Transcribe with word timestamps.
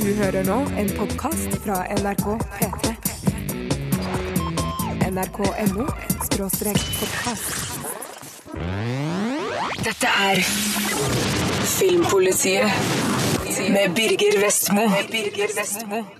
Du 0.00 0.14
hører 0.14 0.44
nå 0.48 0.54
en 0.80 0.88
podkast 0.96 1.56
fra 1.60 1.82
NRK 1.92 2.26
P3. 2.56 2.92
NRK.no 5.10 5.84
skråstrek 6.24 6.80
podkast. 6.96 7.50
Dette 9.84 10.14
er 10.30 10.40
Filmpolitiet 11.74 13.19
med 13.58 13.94
Birger 13.94 14.40
Vestmo. 14.40 14.84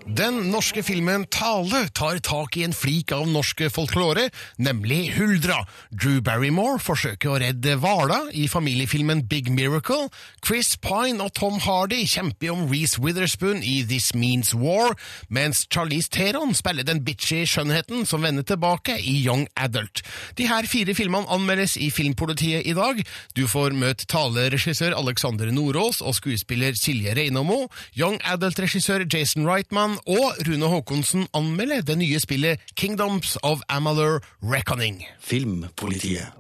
Den 0.07 0.34
norske 0.50 0.82
filmen 0.82 1.27
Tale 1.30 1.84
tar 1.95 2.18
tak 2.27 2.57
i 2.59 2.64
en 2.66 2.75
flik 2.75 3.12
av 3.14 3.29
norsk 3.30 3.62
folklore, 3.71 4.27
nemlig 4.59 5.12
Huldra. 5.14 5.61
Drew 5.95 6.18
Barrymore 6.25 6.80
forsøker 6.82 7.30
å 7.30 7.39
redde 7.43 7.77
hvala 7.82 8.18
i 8.35 8.48
familiefilmen 8.50 9.22
Big 9.30 9.50
Miracle. 9.54 10.08
Chris 10.43 10.75
Pine 10.82 11.22
og 11.22 11.35
Tom 11.39 11.61
Hardy 11.62 12.03
kjemper 12.08 12.50
om 12.54 12.66
Reece 12.71 12.98
Witherspoon 13.03 13.62
i 13.62 13.81
This 13.86 14.11
Means 14.14 14.50
War, 14.57 14.96
mens 15.29 15.67
Charlize 15.71 16.11
Theron 16.11 16.57
spiller 16.58 16.89
den 16.89 17.04
bitchy 17.07 17.44
skjønnheten 17.46 18.08
som 18.11 18.26
vender 18.26 18.46
tilbake 18.46 18.99
i 18.99 19.21
Young 19.22 19.46
Adult. 19.54 20.03
De 20.40 20.49
her 20.50 20.67
fire 20.71 20.96
filmene 20.99 21.31
anmeldes 21.31 21.76
i 21.79 21.93
Filmpolitiet 21.94 22.67
i 22.67 22.75
dag. 22.75 23.04
Du 23.39 23.46
får 23.50 23.76
møte 23.79 24.08
taleregissør 24.11 24.99
Alexander 24.99 25.54
Nordås 25.54 26.03
og 26.03 26.18
skuespiller 26.18 26.75
Silje 26.79 27.14
Reinamo, 27.20 27.68
Young 27.98 28.20
Adult-regissør 28.24 29.04
Jason 29.12 29.44
Reitman 29.48 29.98
og 30.08 30.40
Rune 30.48 30.68
Haakonsen 30.72 31.26
anmelder 31.36 31.84
det 31.84 31.98
nye 32.00 32.20
spillet 32.22 32.60
Kingdoms 32.74 33.36
of 33.42 33.60
Amalur 33.69 34.20
Reckoning. 34.41 35.02
Filmpolitiet. 35.20 36.33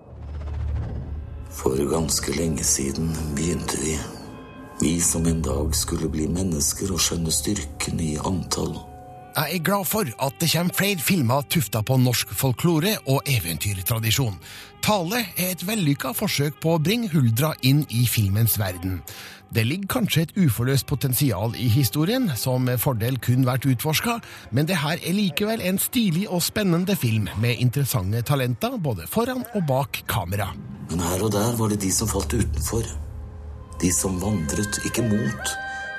For 1.52 1.76
ganske 1.90 2.32
lenge 2.32 2.64
siden 2.64 3.10
begynte 3.36 3.76
vi. 3.82 3.98
Vi 4.80 4.94
som 5.04 5.26
en 5.26 5.42
dag 5.44 5.74
skulle 5.76 6.08
bli 6.08 6.28
mennesker 6.30 6.94
og 6.94 7.02
skjønne 7.04 7.32
styrken 7.34 8.00
i 8.00 8.14
antall. 8.16 8.78
Jeg 9.36 9.58
er 9.58 9.62
glad 9.62 9.84
for 9.86 10.08
at 10.26 10.40
det 10.40 10.48
kommer 10.52 10.74
flere 10.74 10.98
filmer 10.98 11.44
tufta 11.50 11.82
på 11.86 11.98
norsk 12.00 12.32
folklore 12.34 12.96
og 13.06 13.28
eventyrtradisjon. 13.30 14.40
Tale 14.82 15.20
er 15.36 15.52
et 15.52 15.62
vellykka 15.66 16.14
forsøk 16.16 16.56
på 16.62 16.74
å 16.74 16.80
bringe 16.82 17.12
Huldra 17.12 17.52
inn 17.62 17.84
i 17.94 18.06
filmens 18.10 18.56
verden. 18.58 19.02
Det 19.50 19.64
ligger 19.66 19.88
kanskje 19.90 20.22
et 20.22 20.36
uforløst 20.38 20.86
potensial 20.86 21.56
i 21.58 21.66
historien, 21.68 22.28
som 22.38 22.62
med 22.62 22.78
fordel 22.78 23.16
kun 23.18 23.42
vært 23.48 23.66
utforska, 23.66 24.20
men 24.54 24.68
det 24.68 24.76
her 24.78 25.00
er 25.02 25.16
likevel 25.16 25.64
en 25.66 25.78
stilig 25.82 26.28
og 26.30 26.42
spennende 26.46 26.94
film 26.96 27.26
med 27.42 27.58
interessante 27.58 28.22
talenter 28.22 28.76
både 28.78 29.08
foran 29.10 29.42
og 29.58 29.66
bak 29.66 30.04
kamera. 30.06 30.52
Men 30.90 31.02
her 31.02 31.24
og 31.26 31.32
der 31.34 31.56
var 31.58 31.74
det 31.74 31.80
de 31.82 31.90
som 31.90 32.08
falt 32.08 32.34
utenfor. 32.34 32.86
De 33.82 33.90
som 33.96 34.20
vandret 34.22 34.78
ikke 34.86 35.02
mot, 35.08 35.54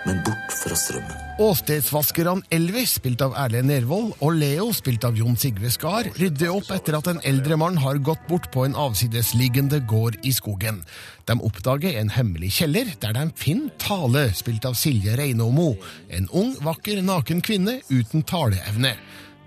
men 0.05 0.21
bort 0.25 0.55
fra 0.55 0.75
strømmen. 0.77 1.17
Åstedsvaskerne 1.41 2.45
Elvis, 2.53 2.95
spilt 2.99 3.21
av 3.25 3.35
Erlend 3.39 3.71
Nervold, 3.71 4.11
og 4.21 4.35
Leo, 4.37 4.69
spilt 4.75 5.05
av 5.07 5.17
Jon 5.17 5.37
Sigve 5.39 5.71
Skar, 5.73 6.09
rydder 6.19 6.53
opp 6.53 6.69
etter 6.73 6.97
at 6.97 7.09
en 7.11 7.21
eldre 7.27 7.57
mann 7.59 7.79
har 7.81 8.01
gått 8.03 8.23
bort 8.29 8.49
på 8.53 8.65
en 8.67 8.77
avsidesliggende 8.77 9.81
gård 9.89 10.19
i 10.27 10.33
skogen. 10.35 10.81
De 11.29 11.37
oppdager 11.37 11.97
en 12.01 12.13
hemmelig 12.13 12.53
kjeller, 12.59 12.93
der 13.01 13.17
de 13.17 13.27
finner 13.39 13.73
Tale, 13.81 14.27
spilt 14.37 14.67
av 14.69 14.77
Silje 14.77 15.15
Reinåmo, 15.17 15.73
en 16.09 16.29
ung, 16.29 16.55
vakker, 16.61 17.01
naken 17.05 17.41
kvinne 17.45 17.79
uten 17.89 18.25
taleevne. 18.27 18.95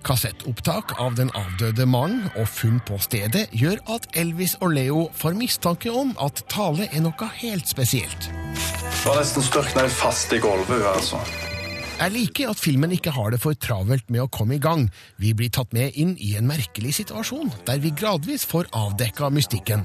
Kassettopptak 0.05 0.98
av 1.00 1.16
den 1.16 1.30
avdøde 1.38 1.86
mannen 1.88 2.27
og 2.36 2.48
funn 2.50 2.77
på 2.84 2.98
stedet 3.00 3.47
gjør 3.56 3.80
at 3.94 4.08
Elvis 4.20 4.58
og 4.60 4.74
Leo 4.77 5.06
får 5.16 5.38
mistanke 5.38 5.92
om 5.92 6.12
at 6.20 6.44
Tale 6.52 6.91
er 6.91 7.06
noe 7.06 7.30
helt 7.41 7.70
spesielt. 7.70 8.28
Det 8.28 9.08
var 9.08 9.20
nesten 9.20 9.44
størkna 9.44 9.88
fast 9.88 10.32
i 10.36 10.42
gulvet, 10.44 10.84
altså. 10.92 11.20
Jeg 11.95 12.11
liker 12.11 12.50
at 12.50 12.59
filmen 12.59 12.91
ikke 12.91 13.12
har 13.14 13.31
det 13.31 13.39
for 13.39 13.55
travelt 13.55 14.09
med 14.11 14.25
å 14.25 14.31
komme 14.34 14.56
i 14.56 14.62
gang. 14.62 14.89
Vi 15.23 15.31
blir 15.37 15.53
tatt 15.55 15.70
med 15.77 15.95
inn 15.95 16.17
i 16.19 16.33
en 16.34 16.48
merkelig 16.48 16.97
situasjon, 16.97 17.53
der 17.69 17.78
vi 17.84 17.92
gradvis 17.95 18.42
får 18.50 18.66
avdekka 18.75 19.28
mystikken. 19.31 19.84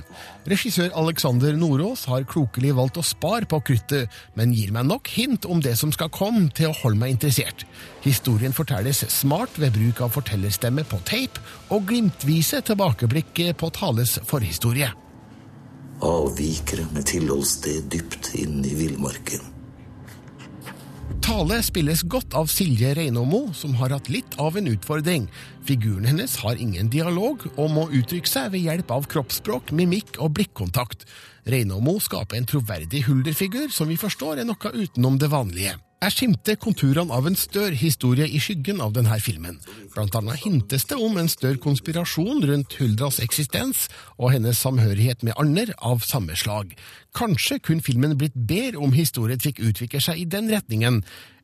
Regissør 0.49 0.89
Alexander 0.97 1.53
Nordås 1.53 2.07
har 2.09 2.25
klokelig 2.29 2.73
valgt 2.79 2.97
å 2.97 3.05
spare 3.05 3.45
på 3.49 3.59
kruttet, 3.67 4.09
men 4.33 4.55
gir 4.57 4.73
meg 4.73 4.87
nok 4.89 5.11
hint 5.13 5.45
om 5.45 5.61
det 5.61 5.75
som 5.77 5.93
skal 5.93 6.09
komme, 6.09 6.47
til 6.49 6.71
å 6.71 6.77
holde 6.81 6.97
meg 7.03 7.13
interessert. 7.13 7.67
Historien 8.01 8.57
fortelles 8.57 9.03
smart 9.13 9.61
ved 9.61 9.77
bruk 9.77 10.01
av 10.01 10.17
fortellerstemme 10.17 10.87
på 10.89 11.03
tape, 11.05 11.45
og 11.69 11.85
glimtvise 11.93 12.63
tilbakeblikk 12.65 13.45
på 13.61 13.69
Tales 13.77 14.17
forhistorie. 14.25 14.89
Avvikere 16.01 16.89
med 16.89 17.05
tilholdssted 17.13 17.85
dypt 17.93 18.33
inne 18.39 18.65
i 18.65 18.75
villmarken. 18.81 19.58
Tale 21.29 21.59
spilles 21.61 22.01
godt 22.09 22.33
av 22.33 22.47
Silje 22.49 22.89
Reinåmo, 22.97 23.51
som 23.53 23.75
har 23.77 23.93
hatt 23.93 24.07
litt 24.09 24.33
av 24.41 24.55
en 24.57 24.65
utfordring. 24.71 25.27
Figuren 25.67 26.07
hennes 26.09 26.33
har 26.41 26.57
ingen 26.57 26.87
dialog 26.89 27.43
og 27.51 27.69
må 27.69 27.83
uttrykke 27.99 28.31
seg 28.31 28.47
ved 28.55 28.65
hjelp 28.65 28.89
av 28.95 29.05
kroppsspråk, 29.11 29.69
mimikk 29.77 30.17
og 30.17 30.33
blikkontakt. 30.39 31.05
Reinåmo 31.45 31.99
skaper 32.01 32.39
en 32.39 32.49
troverdig 32.49 33.03
hulderfigur 33.05 33.69
som 33.69 33.93
vi 33.93 33.99
forstår 34.01 34.41
er 34.41 34.49
noe 34.49 34.73
utenom 34.73 35.21
det 35.21 35.29
vanlige. 35.29 35.75
Jeg 35.99 36.13
skimter 36.15 36.55
konturene 36.55 37.11
av 37.11 37.25
en 37.27 37.35
større 37.35 37.75
historie 37.75 38.23
i 38.23 38.39
skyggen 38.39 38.77
av 38.79 38.93
denne 38.95 39.17
filmen. 39.19 39.57
Blant 39.91 40.13
annet 40.15 40.39
hintes 40.45 40.85
det 40.87 40.95
om 40.95 41.17
en 41.19 41.27
større 41.27 41.59
konspirasjon 41.59 42.45
rundt 42.47 42.77
Huldras 42.79 43.17
eksistens 43.19 43.89
og 44.15 44.31
hennes 44.31 44.61
samhørighet 44.63 45.25
med 45.27 45.35
andre 45.41 45.75
av 45.83 46.05
samme 46.07 46.37
slag. 46.39 46.71
Kanskje 47.19 47.57
kunne 47.59 47.83
filmen 47.83 48.15
blitt 48.15 48.37
bedre 48.47 48.79
om 48.79 48.95
historien 48.95 49.43
fikk 49.43 49.59
utvikle 49.59 49.99
seg 50.05 50.21
i 50.21 50.29
den 50.31 50.47
retningen. 50.53 51.01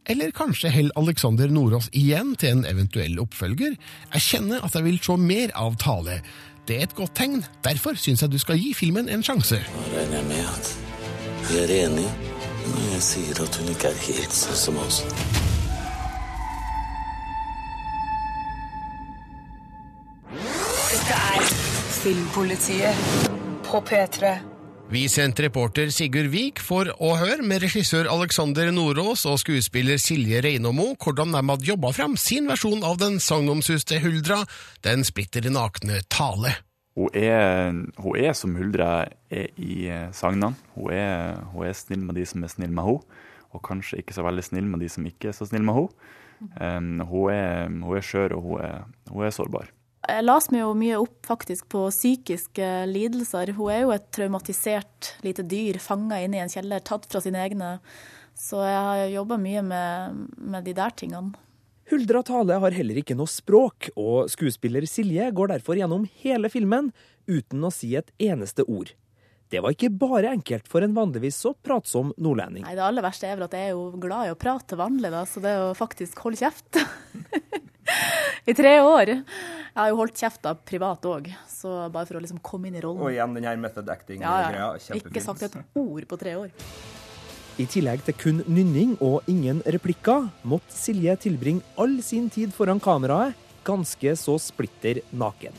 Eller 0.08 0.32
kanskje 0.32 0.72
holder 0.72 1.02
Alexander 1.04 1.52
Nordås 1.52 1.90
igjen 1.92 2.38
til 2.40 2.56
en 2.56 2.70
eventuell 2.70 3.20
oppfølger? 3.20 3.76
Jeg 4.14 4.24
kjenner 4.24 4.64
at 4.64 4.78
jeg 4.78 4.88
vil 4.88 5.02
se 5.04 5.18
mer 5.20 5.52
av 5.52 5.76
Tale. 5.84 6.22
Det 6.64 6.78
er 6.80 6.88
et 6.88 6.96
godt 6.96 7.18
tegn, 7.20 7.44
derfor 7.66 8.00
syns 8.00 8.24
jeg 8.24 8.32
du 8.32 8.40
skal 8.40 8.62
gi 8.62 8.72
filmen 8.78 9.12
en 9.12 9.26
sjanse. 9.26 9.60
Nå 9.60 9.84
regner 9.98 10.22
jeg 10.22 10.30
med 10.32 10.48
at 10.54 10.72
vi 11.50 11.60
er 11.66 11.76
enige 11.82 12.35
når 12.72 12.90
jeg 12.96 13.06
sier 13.10 13.44
at 13.46 13.60
hun 13.60 13.70
ikke 13.74 13.92
er 13.92 14.02
helt 14.08 14.36
sånn 14.36 14.60
som 14.60 14.80
oss. 14.82 15.04
Dette 20.34 21.22
er 21.36 21.48
Filmpolitiet 22.02 23.32
på 23.66 23.82
P3. 23.86 24.36
Vi 24.90 25.08
sendte 25.10 25.48
reporter 25.48 25.90
Sigurd 25.90 26.30
Vik 26.30 26.62
for 26.62 26.92
å 27.02 27.16
høre 27.18 27.42
med 27.42 27.64
regissør 27.64 28.06
Alexander 28.14 28.70
Nordås 28.74 29.26
og 29.26 29.40
skuespiller 29.42 29.98
Silje 30.02 30.44
Reinåmo 30.46 30.92
hvordan 31.02 31.34
de 31.34 31.42
hadde 31.42 31.70
jobba 31.72 31.94
fram 31.96 32.14
sin 32.22 32.46
versjon 32.52 32.86
av 32.86 33.00
den 33.02 33.18
sagnomsuste 33.24 33.98
Huldra, 34.06 34.44
den 34.86 35.02
splitter 35.08 35.50
nakne 35.50 36.04
Tale. 36.06 36.54
Hun 36.96 37.12
er, 37.12 37.74
hun 38.00 38.16
er 38.16 38.36
som 38.38 38.56
Huldra 38.56 39.06
er 39.28 39.50
i 39.60 39.86
eh, 39.92 40.12
sagnene. 40.16 40.56
Hun 40.78 40.94
er, 40.96 41.42
hun 41.52 41.68
er 41.68 41.76
snill 41.76 42.06
med 42.08 42.16
de 42.16 42.24
som 42.30 42.46
er 42.46 42.54
snill 42.54 42.72
med 42.72 42.88
henne, 42.88 43.24
og 43.56 43.64
kanskje 43.68 44.00
ikke 44.00 44.16
så 44.16 44.24
veldig 44.24 44.44
snill 44.44 44.70
med 44.72 44.84
de 44.84 44.90
som 44.92 45.08
ikke 45.08 45.32
er 45.32 45.36
så 45.36 45.48
snill 45.50 45.66
med 45.68 45.76
henne. 45.76 46.14
Um, 46.60 47.00
hun 47.08 47.32
er, 47.32 47.68
hun 47.72 47.98
er 47.98 48.04
skjør, 48.04 48.38
og 48.38 48.48
hun 48.48 48.64
er, 48.64 48.88
hun 49.12 49.28
er 49.28 49.36
sårbar. 49.36 49.72
Jeg 50.06 50.24
las 50.26 50.52
meg 50.54 50.62
jo 50.62 50.74
mye 50.78 50.98
opp 51.02 51.26
faktisk 51.26 51.68
på 51.74 51.88
psykiske 51.90 52.68
lidelser. 52.92 53.56
Hun 53.58 53.72
er 53.74 53.86
jo 53.86 53.94
et 53.96 54.06
traumatisert 54.14 55.16
lite 55.26 55.46
dyr 55.50 55.80
fanga 55.82 56.20
inne 56.22 56.38
i 56.38 56.44
en 56.44 56.52
kjeller, 56.52 56.84
tatt 56.86 57.08
fra 57.10 57.24
sine 57.24 57.42
egne. 57.42 57.78
Så 58.38 58.60
jeg 58.64 58.84
har 58.88 59.08
jobba 59.10 59.40
mye 59.42 59.64
med, 59.66 60.22
med 60.38 60.68
de 60.68 60.76
der 60.78 60.94
tingene. 60.96 61.34
Huldra 61.92 62.24
Tale 62.26 62.58
har 62.64 62.74
heller 62.74 62.98
ikke 62.98 63.14
noe 63.18 63.30
språk, 63.30 63.92
og 64.00 64.30
skuespiller 64.34 64.88
Silje 64.90 65.28
går 65.38 65.52
derfor 65.54 65.78
gjennom 65.78 66.08
hele 66.24 66.50
filmen 66.50 66.90
uten 67.30 67.62
å 67.68 67.70
si 67.74 67.92
et 68.00 68.10
eneste 68.18 68.66
ord. 68.66 68.90
Det 69.54 69.62
var 69.62 69.76
ikke 69.76 69.92
bare 69.94 70.32
enkelt 70.34 70.66
for 70.68 70.82
en 70.82 70.96
vanligvis 70.98 71.38
så 71.46 71.52
pratsom 71.54 72.10
nordlending. 72.18 72.66
Nei, 72.66 72.74
Det 72.74 72.82
aller 72.82 73.06
verste 73.06 73.30
er 73.30 73.38
vel 73.38 73.46
at 73.46 73.54
jeg 73.54 73.70
er 73.70 73.76
jo 73.76 73.84
glad 74.02 74.32
i 74.32 74.34
å 74.34 74.40
prate 74.42 74.72
til 74.72 74.82
vanlig, 74.82 75.12
da, 75.14 75.22
så 75.30 75.44
det 75.44 75.54
å 75.62 75.70
faktisk 75.78 76.18
holde 76.26 76.42
kjeft 76.42 76.82
I 78.50 78.54
tre 78.58 78.74
år. 78.82 79.12
Jeg 79.22 79.78
har 79.78 79.92
jo 79.92 80.00
holdt 80.02 80.18
kjeft 80.18 80.42
da 80.46 80.56
privat 80.58 81.06
òg, 81.06 81.30
så 81.50 81.86
bare 81.94 82.10
for 82.10 82.18
å 82.18 82.22
liksom 82.26 82.42
komme 82.46 82.70
inn 82.72 82.78
i 82.80 82.82
rollen. 82.82 83.02
Og 83.06 83.14
igjen 83.14 83.38
den 83.38 83.46
her 83.46 83.58
method 83.62 83.90
acting-greia. 83.94 84.52
ja. 84.58 84.68
Kjempefint. 84.82 85.12
Ikke 85.14 85.24
sagt 85.26 85.46
et 85.46 85.58
ord 85.78 86.08
på 86.10 86.20
tre 86.22 86.34
år. 86.42 86.54
I 87.56 87.64
tillegg 87.72 88.02
til 88.04 88.16
kun 88.20 88.40
nynning 88.52 88.98
og 89.00 89.24
ingen 89.32 89.62
replikker, 89.72 90.26
måtte 90.44 90.76
Silje 90.76 91.14
tilbringe 91.24 91.64
all 91.80 91.94
sin 92.04 92.26
tid 92.28 92.52
foran 92.52 92.82
kameraet 92.84 93.32
ganske 93.64 94.12
så 94.20 94.36
splitter 94.44 95.00
naken. 95.16 95.56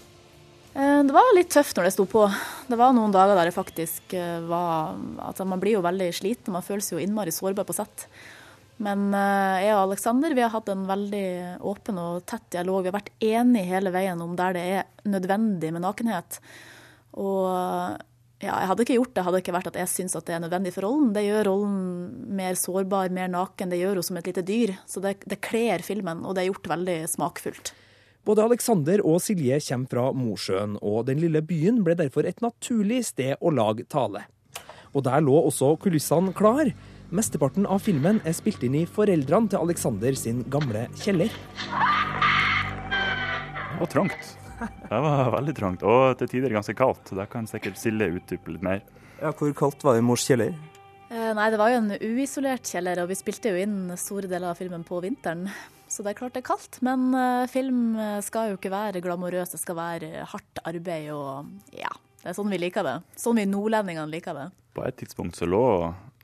Eh, 0.77 1.03
Det 1.09 1.15
var 1.17 1.33
litt 1.33 1.49
tøft 1.55 1.73
når 1.77 1.89
det 1.89 1.93
sto 1.95 2.05
på. 2.05 2.27
Det 2.69 2.77
var 2.77 2.93
noen 2.93 3.15
dager 3.15 3.33
der 3.39 3.49
det 3.49 3.57
faktisk 3.57 4.13
eh, 4.13 4.45
var 4.45 4.93
altså 5.25 5.47
Man 5.49 5.63
blir 5.63 5.79
jo 5.79 5.87
veldig 5.87 6.11
sliten, 6.13 6.53
man 6.53 6.67
føles 6.67 6.93
jo 6.93 7.01
innmari 7.01 7.33
sårbar 7.33 7.65
på 7.65 7.79
sett. 7.79 8.05
Men 8.77 9.09
eh, 9.17 9.65
jeg 9.65 9.73
og 9.73 9.87
Aleksander 9.87 10.37
vi 10.37 10.45
har 10.45 10.53
hatt 10.53 10.69
en 10.69 10.85
veldig 10.85 11.29
åpen 11.65 12.03
og 12.03 12.27
tett 12.29 12.45
dialog. 12.59 12.83
Vi 12.85 12.93
har 12.93 12.99
vært 12.99 13.15
enige 13.25 13.71
hele 13.73 13.95
veien 13.95 14.21
om 14.21 14.37
der 14.37 14.53
det 14.53 14.67
er 14.83 15.09
nødvendig 15.09 15.73
med 15.73 15.87
nakenhet. 15.87 16.43
Og 17.17 17.97
Ja, 18.45 18.53
jeg 18.61 18.69
hadde 18.69 18.85
ikke 18.85 18.97
gjort 18.99 19.15
det 19.17 19.23
hadde 19.25 19.39
det 19.39 19.45
ikke 19.47 19.55
vært 19.57 19.69
at 19.71 19.79
jeg 19.81 19.89
syns 19.89 20.17
at 20.19 20.27
det 20.29 20.35
er 20.37 20.43
nødvendig 20.45 20.75
for 20.75 20.85
rollen. 20.85 21.15
Det 21.17 21.23
gjør 21.25 21.49
rollen 21.49 21.79
mer 22.37 22.59
sårbar, 22.61 23.09
mer 23.17 23.31
naken. 23.33 23.73
Det 23.73 23.81
gjør 23.81 23.97
henne 23.97 24.05
som 24.11 24.21
et 24.21 24.29
lite 24.29 24.45
dyr. 24.45 24.75
Så 24.85 25.01
det, 25.01 25.15
det 25.25 25.41
kler 25.45 25.85
filmen, 25.85 26.21
og 26.21 26.37
det 26.37 26.45
er 26.45 26.51
gjort 26.51 26.69
veldig 26.75 26.99
smakfullt. 27.15 27.73
Både 28.27 28.45
Alexander 28.45 29.01
og 29.07 29.23
Silje 29.23 29.57
kommer 29.69 29.89
fra 29.89 30.05
Mosjøen, 30.13 30.77
og 30.85 31.07
den 31.09 31.23
lille 31.23 31.41
byen 31.47 31.81
ble 31.87 31.95
derfor 31.97 32.27
et 32.27 32.43
naturlig 32.45 33.05
sted 33.09 33.39
å 33.41 33.55
lage 33.55 33.87
tale. 33.89 34.27
Og 34.93 35.05
der 35.07 35.25
lå 35.25 35.37
også 35.47 35.77
kulissene 35.81 36.35
klar. 36.37 36.73
Mesteparten 37.15 37.69
av 37.71 37.85
filmen 37.87 38.19
er 38.27 38.35
spilt 38.37 38.65
inn 38.67 38.77
i 38.83 38.89
foreldrene 38.89 39.53
til 39.53 39.63
Alexander 39.63 40.17
sin 40.19 40.43
gamle 40.53 40.89
kjeller. 40.99 41.31
Det 43.71 43.79
var 43.81 43.93
trangt. 43.93 44.46
Det 44.91 45.01
var 45.05 45.33
veldig 45.35 45.55
trangt, 45.57 45.85
og 45.87 46.17
til 46.21 46.31
tider 46.31 46.55
ganske 46.55 46.75
kaldt. 46.77 47.13
Der 47.17 47.29
kan 47.31 47.49
sikkert 47.51 47.79
Silje 47.81 48.09
utdype 48.17 48.55
litt 48.55 48.65
mer. 48.65 48.83
Ja, 49.21 49.33
Hvor 49.33 49.53
kaldt 49.57 49.85
var 49.85 49.97
det 49.97 50.05
i 50.05 50.07
mors 50.07 50.25
kjeller? 50.29 50.57
Eh, 51.07 51.31
nei, 51.37 51.51
det 51.53 51.61
var 51.61 51.71
jo 51.73 51.81
en 51.83 51.93
uisolert 52.01 52.67
kjeller, 52.67 53.03
og 53.03 53.11
vi 53.13 53.19
spilte 53.19 53.53
jo 53.53 53.61
inn 53.63 53.79
store 54.01 54.31
deler 54.31 54.51
av 54.51 54.61
filmen 54.61 54.85
på 54.87 55.01
vinteren. 55.05 55.47
Så 55.87 56.03
det 56.03 56.13
er 56.13 56.19
klart 56.19 56.35
det 56.35 56.43
er 56.43 56.49
kaldt, 56.49 56.81
men 56.83 57.13
uh, 57.15 57.47
film 57.47 57.95
skal 58.27 58.51
jo 58.51 58.57
ikke 58.59 58.73
være 58.73 59.03
glamorøs, 59.05 59.53
det 59.55 59.61
skal 59.63 59.79
være 59.79 60.25
hardt 60.33 60.65
arbeid 60.67 61.13
og 61.15 61.77
ja. 61.79 61.93
Det 62.27 62.33
er 62.33 62.35
sånn 62.41 62.51
vi 62.51 62.59
liker 62.59 62.83
det. 62.83 62.97
Sånn 63.23 63.39
vi 63.39 63.45
nordlendingene 63.47 64.11
liker 64.11 64.35
det. 64.35 64.49
På 64.75 64.83
et 64.83 64.97
tidspunkt 64.99 65.39
så 65.39 65.47
lå, 65.47 65.63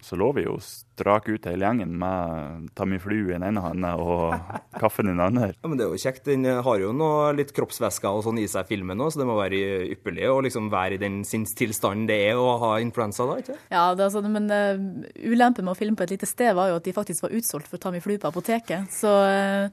så 0.03 0.17
lå 0.19 0.29
vi 0.37 0.43
jo 0.45 0.57
strak 0.63 1.29
ut 1.31 1.47
hele 1.47 1.65
gjengen 1.65 1.93
med 1.99 2.69
Tamiflu 2.79 3.17
i 3.21 3.33
den 3.33 3.45
ene 3.47 3.63
hånda 3.63 3.93
og 4.03 4.35
kaffen 4.83 5.09
i 5.09 5.13
den 5.15 5.23
andre. 5.23 5.53
Ja, 5.55 5.71
men 5.71 5.79
Det 5.79 5.87
er 5.87 5.95
jo 5.95 6.03
kjekt. 6.03 6.25
Den 6.27 6.47
har 6.67 6.83
jo 6.83 6.93
noe 6.97 7.31
litt 7.39 7.55
kroppsvæsker 7.55 8.11
og 8.11 8.25
sånn 8.27 8.41
i 8.43 8.49
seg, 8.51 8.67
filmen 8.69 9.01
òg, 9.03 9.13
så 9.15 9.23
det 9.23 9.29
må 9.29 9.39
være 9.39 9.61
ypperlig 9.95 10.29
å 10.31 10.41
liksom 10.45 10.71
være 10.73 10.99
i 10.99 11.03
den 11.03 11.23
sinnstilstanden 11.29 12.09
det 12.11 12.19
er 12.33 12.41
å 12.41 12.57
ha 12.63 12.73
influensa 12.83 13.27
da, 13.29 13.39
ikke 13.43 13.59
Ja, 13.73 13.85
det 13.99 14.07
er 14.07 14.15
sånn, 14.15 14.31
men 14.35 14.51
uh, 14.51 15.07
ulempen 15.23 15.67
med 15.67 15.77
å 15.77 15.79
filme 15.79 15.99
på 15.99 16.07
et 16.07 16.17
lite 16.17 16.29
sted 16.29 16.55
var 16.59 16.73
jo 16.73 16.81
at 16.81 16.89
de 16.89 16.97
faktisk 16.97 17.29
var 17.29 17.37
utsolgt 17.39 17.71
for 17.71 17.83
Tamiflu 17.83 18.17
på 18.19 18.33
apoteket. 18.33 18.91
Så 18.93 19.11
uh, 19.11 19.71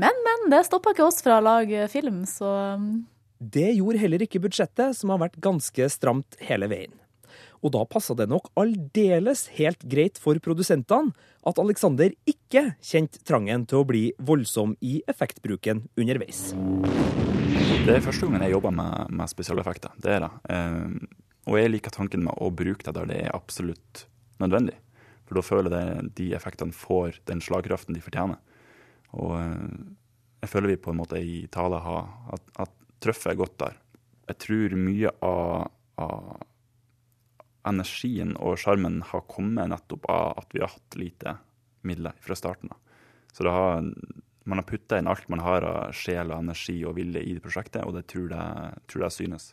Men, 0.00 0.20
men. 0.26 0.48
Det 0.52 0.64
stoppa 0.66 0.94
ikke 0.94 1.08
oss 1.08 1.20
fra 1.24 1.38
å 1.40 1.44
lage 1.44 1.88
film, 1.92 2.22
så 2.28 2.48
um, 2.76 2.92
det 3.40 3.70
gjorde 3.72 4.00
heller 4.02 4.22
ikke 4.24 4.42
budsjettet, 4.44 4.96
som 4.98 5.12
har 5.14 5.20
vært 5.22 5.38
ganske 5.40 5.86
stramt 5.92 6.36
hele 6.44 6.68
veien. 6.68 6.92
Og 7.60 7.72
da 7.74 7.82
passa 7.84 8.16
det 8.16 8.28
nok 8.30 8.48
aldeles 8.60 9.46
helt 9.58 9.82
greit 9.92 10.18
for 10.20 10.38
produsentene 10.40 11.12
at 11.46 11.60
Alexander 11.60 12.12
ikke 12.28 12.74
kjente 12.84 13.20
trangen 13.26 13.66
til 13.68 13.82
å 13.82 13.88
bli 13.88 14.04
voldsom 14.16 14.74
i 14.80 15.00
effektbruken 15.10 15.84
underveis. 16.00 16.50
Det 17.84 17.96
er 17.96 18.04
første 18.04 18.26
gangen 18.26 18.44
jeg 18.46 18.54
jobber 18.54 18.72
med, 18.76 19.12
med 19.12 19.32
spesialeffekter. 19.32 19.92
Det 20.00 20.16
er 20.16 20.24
det. 20.24 20.30
Eh, 20.52 21.20
og 21.50 21.56
jeg 21.60 21.72
liker 21.72 21.92
tanken 21.94 22.24
med 22.26 22.36
å 22.40 22.50
bruke 22.52 22.86
det 22.86 22.96
der 22.96 23.08
det 23.10 23.22
er 23.26 23.36
absolutt 23.36 24.06
nødvendig. 24.40 24.76
For 25.28 25.38
da 25.38 25.44
føler 25.46 25.76
jeg 25.76 26.10
de 26.18 26.28
effektene 26.36 26.76
får 26.76 27.20
den 27.28 27.42
slagkraften 27.44 27.96
de 27.96 28.04
fortjener. 28.04 28.40
Og 29.20 29.36
eh, 29.36 29.80
jeg 30.40 30.52
føler 30.52 30.72
vi 30.72 30.80
på 30.80 30.94
en 30.94 31.00
måte 31.02 31.20
i 31.20 31.42
tale 31.52 31.80
har 31.84 32.08
at, 32.36 32.54
at 32.64 32.76
er 33.10 33.36
godt 33.36 33.56
der. 33.60 33.76
Jeg 34.28 34.38
tror 34.44 34.76
mye 34.76 35.12
av, 35.24 35.70
av 36.00 36.42
energien 37.68 38.34
og 38.40 38.58
sjarmen 38.60 39.00
har 39.10 39.26
kommet 39.30 39.70
nettopp 39.72 40.08
av 40.10 40.42
at 40.42 40.54
vi 40.54 40.62
har 40.62 40.72
hatt 40.72 40.98
lite 40.98 41.36
midler 41.86 42.16
fra 42.24 42.36
starten 42.36 42.72
av. 42.72 42.78
Så 43.32 43.46
har, 43.48 43.84
man 44.44 44.58
har 44.58 44.66
putta 44.66 44.98
inn 44.98 45.08
alt 45.10 45.28
man 45.30 45.42
har 45.44 45.64
av 45.66 45.94
sjel 45.96 46.32
og 46.32 46.42
energi 46.42 46.80
og 46.84 46.96
vilje 46.98 47.22
i 47.22 47.36
det 47.36 47.44
prosjektet, 47.44 47.84
og 47.86 47.94
det 47.96 48.06
tror 48.10 48.32
jeg, 48.34 48.84
tror 48.90 49.06
jeg 49.06 49.16
synes. 49.20 49.50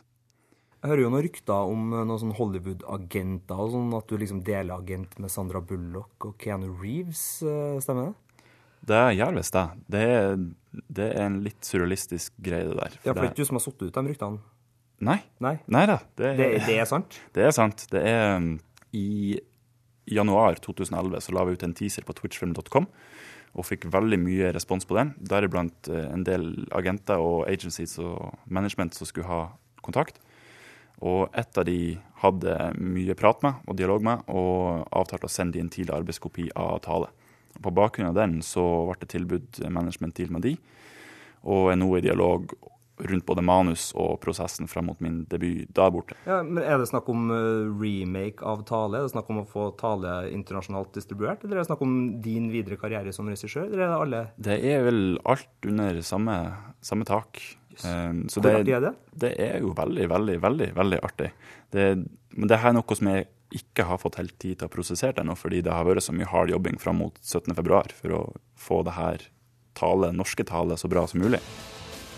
Jeg 0.78 0.92
hører 0.92 1.02
jo 1.02 1.10
noen 1.10 1.24
rykter 1.26 1.72
om 1.72 1.88
noen 1.90 2.20
sånn 2.22 2.36
Hollywood-agenter, 2.38 3.58
og 3.58 3.72
sånn 3.74 3.94
at 3.98 4.10
du 4.10 4.18
liksom 4.20 4.44
deler 4.46 4.78
agent 4.78 5.16
med 5.18 5.32
Sandra 5.34 5.62
Bullock 5.62 6.28
og 6.28 6.36
Keanu 6.38 6.68
Reeves, 6.78 7.42
eh, 7.42 7.80
stemmer 7.82 8.10
det? 8.10 8.44
Det 8.88 9.00
gjør 9.18 9.34
visst 9.40 9.56
det. 9.56 9.64
Det 9.90 10.04
er, 10.06 10.36
det 11.00 11.08
er 11.08 11.24
en 11.24 11.40
litt 11.42 11.66
surrealistisk 11.66 12.36
greie, 12.38 12.68
det 12.68 12.78
der. 12.78 12.94
For 12.94 13.10
ja, 13.10 13.12
for 13.12 13.20
det 13.20 13.26
er 13.26 13.32
ikke 13.32 13.42
du 13.42 13.50
som 13.50 13.58
har 13.58 13.64
satt 13.64 13.82
ut 13.82 13.98
de 13.98 14.04
ryktene? 14.06 14.44
Nei. 15.04 15.18
Nei, 15.44 15.56
Nei 15.70 15.84
da. 15.86 16.00
Det, 16.18 16.32
det, 16.38 16.48
det, 16.66 16.74
er 16.80 16.88
sant? 16.90 17.20
Det 17.34 17.44
er 17.46 17.54
sant. 17.54 17.84
Det 17.92 18.02
er 18.02 18.36
um, 18.38 18.56
I 18.96 19.38
januar 20.10 20.58
2011 20.64 21.22
så 21.22 21.34
la 21.36 21.44
vi 21.46 21.54
ut 21.54 21.66
en 21.66 21.76
teaser 21.76 22.06
på 22.06 22.16
twitchfilm.com 22.18 22.88
og 23.58 23.64
fikk 23.64 23.86
veldig 23.92 24.18
mye 24.20 24.50
respons 24.54 24.86
på 24.88 24.96
den. 24.98 25.12
Deriblant 25.30 25.90
uh, 25.92 26.08
en 26.10 26.24
del 26.26 26.48
agenter 26.74 27.22
og 27.22 27.46
agencies 27.50 27.94
og 28.02 28.34
management 28.50 28.98
som 28.98 29.08
skulle 29.08 29.30
ha 29.30 29.44
kontakt. 29.84 30.18
Og 30.98 31.28
ett 31.38 31.58
av 31.58 31.68
de 31.68 31.94
hadde 32.24 32.54
mye 32.82 33.14
prat 33.14 33.44
med 33.46 33.68
og 33.70 33.76
dialog 33.78 34.02
med, 34.02 34.24
og 34.26 34.88
avtalte 34.90 35.28
å 35.28 35.30
sende 35.30 35.54
de 35.54 35.62
en 35.62 35.70
tidlig 35.70 35.94
arbeidskopi 35.94 36.48
av 36.58 36.80
tale. 36.82 37.12
På 37.62 37.70
bakgrunn 37.74 38.10
av 38.10 38.18
den 38.18 38.40
så 38.42 38.64
ble 38.88 38.98
det 38.98 39.12
tilbudt 39.14 39.60
management 39.70 40.16
til 40.18 40.32
med 40.34 40.42
de, 40.42 40.56
og 41.46 41.70
er 41.70 41.78
nå 41.78 41.92
i 41.94 42.02
dialog 42.02 42.50
rundt 42.98 43.26
både 43.26 43.44
manus 43.44 43.90
og 43.98 44.18
prosessen 44.22 44.68
frem 44.70 44.88
mot 44.90 45.00
min 45.04 45.20
debut 45.30 45.68
der 45.74 45.92
borte. 45.94 46.16
Ja, 46.26 46.40
men 46.42 46.62
Er 46.62 46.78
det 46.80 46.88
snakk 46.90 47.08
om 47.12 47.30
uh, 47.30 47.68
remake 47.80 48.44
av 48.44 48.64
Tale? 48.68 48.98
Er 48.98 49.06
det 49.06 49.14
snakk 49.14 49.30
om 49.32 49.42
å 49.42 49.46
få 49.48 49.70
Tale 49.78 50.30
internasjonalt 50.32 50.92
distribuert? 50.96 51.44
Eller 51.44 51.58
er 51.58 51.62
det 51.62 51.70
snakk 51.70 51.84
om 51.86 51.94
din 52.24 52.50
videre 52.52 52.80
karriere 52.80 53.14
som 53.14 53.30
regissør? 53.30 53.68
Eller 53.68 53.86
er 53.86 53.94
det 53.94 54.02
alle 54.02 54.24
Det 54.36 54.58
er 54.72 54.84
vel 54.88 55.02
alt 55.28 55.70
under 55.70 56.02
samme, 56.02 56.36
samme 56.80 57.08
tak. 57.08 57.40
Yes. 57.72 57.86
Um, 57.86 58.24
Hvor 58.32 58.50
artig 58.50 58.74
er 58.74 58.86
det? 58.88 58.94
Det 59.14 59.32
er 59.38 59.58
jo 59.62 59.74
veldig, 59.76 60.08
veldig, 60.10 60.38
veldig 60.42 60.70
veldig 60.76 61.02
artig. 61.06 61.32
Det, 61.70 61.90
men 62.34 62.50
det 62.50 62.60
her 62.62 62.72
er 62.72 62.80
noe 62.80 62.98
som 62.98 63.10
jeg 63.12 63.28
ikke 63.54 63.86
har 63.88 64.00
fått 64.02 64.18
helt 64.20 64.36
tid 64.42 64.58
til 64.60 64.68
å 64.68 64.72
prosessere 64.72 65.16
det 65.16 65.22
ennå, 65.24 65.36
fordi 65.38 65.62
det 65.64 65.72
har 65.72 65.86
vært 65.88 66.04
så 66.04 66.12
mye 66.12 66.28
hard 66.28 66.52
jobbing 66.52 66.76
fram 66.80 67.00
mot 67.00 67.16
17.2 67.22 67.80
for 67.96 68.16
å 68.16 68.22
få 68.60 68.82
det 68.84 68.96
her 68.98 69.24
tale, 69.78 70.12
norske 70.12 70.44
tale 70.44 70.76
så 70.76 70.90
bra 70.90 71.06
som 71.08 71.22
mulig. 71.22 71.40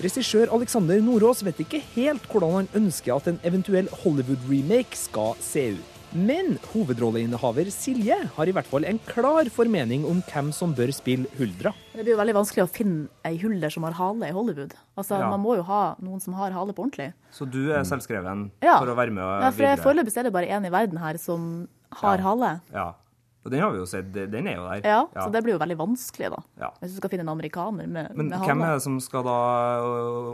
Regissør 0.01 0.49
Alexander 0.57 0.97
Nordås 1.05 1.43
vet 1.45 1.59
ikke 1.61 1.83
helt 1.93 2.25
hvordan 2.33 2.55
han 2.55 2.69
ønsker 2.79 3.13
at 3.13 3.27
en 3.29 3.41
eventuell 3.45 3.89
Hollywood-remake 4.01 4.97
skal 4.97 5.35
se 5.45 5.75
ut. 5.75 5.97
Men 6.17 6.57
hovedrolleinnehaver 6.73 7.69
Silje 7.71 8.17
har 8.35 8.49
i 8.49 8.55
hvert 8.57 8.67
fall 8.67 8.87
en 8.89 8.99
klar 9.07 9.47
formening 9.53 10.07
om 10.09 10.23
hvem 10.27 10.49
som 10.57 10.73
bør 10.75 10.91
spille 10.97 11.29
Huldra. 11.37 11.75
Det 11.93 12.01
blir 12.01 12.17
jo 12.17 12.19
veldig 12.23 12.35
vanskelig 12.39 12.65
å 12.65 12.71
finne 12.73 13.29
ei 13.29 13.37
hulder 13.43 13.71
som 13.71 13.85
har 13.87 13.99
hale 14.01 14.33
i 14.33 14.35
Hollywood. 14.35 14.73
Altså, 14.97 15.21
ja. 15.21 15.29
Man 15.31 15.45
må 15.45 15.59
jo 15.61 15.67
ha 15.69 15.83
noen 16.03 16.25
som 16.25 16.35
har 16.41 16.57
hale 16.57 16.75
på 16.75 16.87
ordentlig. 16.87 17.13
Så 17.37 17.45
du 17.47 17.61
er 17.69 17.85
selvskreven 17.87 18.49
mm. 18.49 18.65
for 18.65 18.91
å 18.91 18.97
være 18.99 19.15
med 19.15 19.23
og 19.23 19.37
ja, 19.37 19.53
for 19.53 19.67
videre? 19.67 19.85
Foreløpig 19.85 20.17
er 20.17 20.27
det 20.31 20.35
bare 20.41 20.51
én 20.57 20.67
i 20.67 20.73
verden 20.73 21.05
her 21.05 21.21
som 21.21 21.47
har 22.01 22.19
ja. 22.19 22.27
hale. 22.27 22.57
Ja. 22.73 22.89
Og 23.41 23.53
den 23.55 23.63
har 23.63 23.73
vi 23.73 23.81
jo 23.81 23.87
sett, 23.89 24.11
den 24.13 24.49
er 24.51 24.59
jo 24.59 24.65
der. 24.67 24.83
Ja, 24.85 24.99
ja. 25.15 25.23
så 25.25 25.33
det 25.33 25.41
blir 25.47 25.55
jo 25.55 25.61
veldig 25.63 25.79
vanskelig, 25.81 26.29
da. 26.35 26.41
Ja. 26.61 26.69
Hvis 26.83 26.93
du 26.93 26.99
skal 27.01 27.13
finne 27.15 27.25
en 27.25 27.33
amerikaner 27.33 27.89
med, 27.89 28.11
Men 28.17 28.29
med 28.29 28.45
hvem 28.45 28.65
er 28.67 28.75
det 28.77 28.85
som 28.85 28.99
skal 29.01 29.25
da 29.25 29.37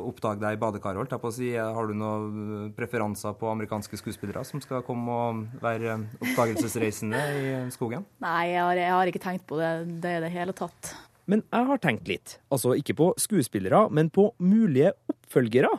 oppdage 0.01 0.43
deg 0.43 0.57
i 0.57 0.61
badekaret, 0.61 0.99
holdt 0.99 1.15
jeg 1.15 1.23
på 1.23 1.31
å 1.31 1.37
si? 1.37 1.53
Har 1.55 1.87
du 1.87 1.95
noen 1.95 2.73
preferanser 2.75 3.37
på 3.39 3.51
amerikanske 3.53 4.01
skuespillere 4.01 4.43
som 4.49 4.63
skal 4.65 4.83
komme 4.87 5.19
og 5.23 5.63
være 5.63 6.01
oppdagelsesreisende 6.19 7.21
i 7.39 7.53
skogen? 7.75 8.09
Nei, 8.27 8.41
jeg 8.51 8.65
har, 8.65 8.81
jeg 8.83 8.97
har 8.99 9.13
ikke 9.13 9.23
tenkt 9.29 9.47
på 9.47 9.61
det, 9.63 9.71
det 10.03 10.17
i 10.19 10.25
det 10.27 10.33
hele 10.35 10.57
tatt. 10.57 10.97
Men 11.31 11.45
jeg 11.47 11.71
har 11.71 11.83
tenkt 11.83 12.11
litt. 12.11 12.37
Altså 12.55 12.75
ikke 12.79 12.97
på 12.99 13.13
skuespillere, 13.23 13.87
men 13.95 14.11
på 14.15 14.33
mulige 14.43 14.97
oppfølgere. 15.11 15.71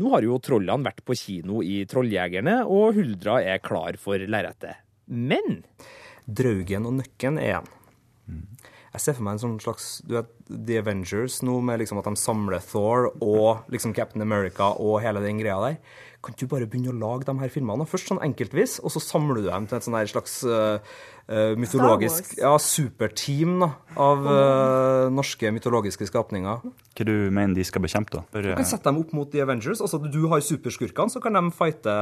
Nå 0.00 0.12
har 0.12 0.24
jo 0.24 0.36
trollene 0.40 0.88
vært 0.88 1.02
på 1.04 1.16
kino 1.16 1.64
i 1.64 1.82
Trolljegerne, 1.88 2.62
og 2.64 2.96
Huldra 2.96 3.40
er 3.44 3.60
klar 3.64 3.96
for 4.00 4.20
lerretet. 4.20 4.80
Men 5.10 5.60
Draugen 6.36 6.88
og 6.88 6.98
Nøkken 7.00 7.40
er 7.42 7.58
en. 7.60 7.70
Jeg 8.90 9.02
ser 9.04 9.14
for 9.14 9.22
meg 9.22 9.36
en 9.36 9.42
sånn 9.44 9.58
slags 9.62 9.88
du 10.02 10.16
vet, 10.16 10.30
The 10.50 10.80
Avengers 10.80 11.38
nå, 11.46 11.60
med 11.62 11.78
liksom 11.78 12.00
at 12.00 12.08
de 12.08 12.18
samler 12.18 12.62
Thor 12.64 13.12
og 13.22 13.70
liksom 13.70 13.94
Captain 13.94 14.22
America 14.24 14.72
og 14.82 14.98
hele 15.04 15.22
den 15.22 15.38
greia 15.38 15.60
der. 15.62 15.76
Kan 16.20 16.36
du 16.36 16.44
bare 16.50 16.66
begynne 16.68 16.92
å 16.92 16.98
lage 17.00 17.24
de 17.24 17.32
her 17.40 17.48
filmene? 17.52 17.86
Først 17.88 18.10
sånn 18.10 18.20
enkeltvis, 18.20 18.76
og 18.84 18.92
så 18.92 19.00
samler 19.00 19.40
du 19.40 19.46
dem 19.46 19.64
til 19.68 19.78
et 19.78 19.86
sånn 19.86 19.96
her 19.96 20.10
slags 20.10 20.34
uh, 20.44 20.76
mytologisk 21.56 22.34
ja, 22.36 22.50
superteam 22.60 23.54
da, 23.62 23.70
av 23.96 24.28
uh, 24.28 25.06
norske 25.16 25.48
mytologiske 25.56 26.10
skapninger. 26.10 26.60
Hva 26.60 27.06
du 27.08 27.14
mener 27.32 27.56
de 27.56 27.64
skal 27.64 27.86
bekjempe, 27.86 28.20
da? 28.20 28.42
Du 28.44 28.50
kan 28.52 28.68
sette 28.68 28.90
dem 28.90 29.00
opp 29.00 29.16
mot 29.16 29.32
The 29.32 29.40
Avengers. 29.46 29.80
altså 29.80 30.02
Du 30.04 30.20
har 30.28 30.44
superskurkene, 30.44 31.08
så 31.08 31.24
kan 31.24 31.40
de 31.40 31.44
fighte 31.56 31.96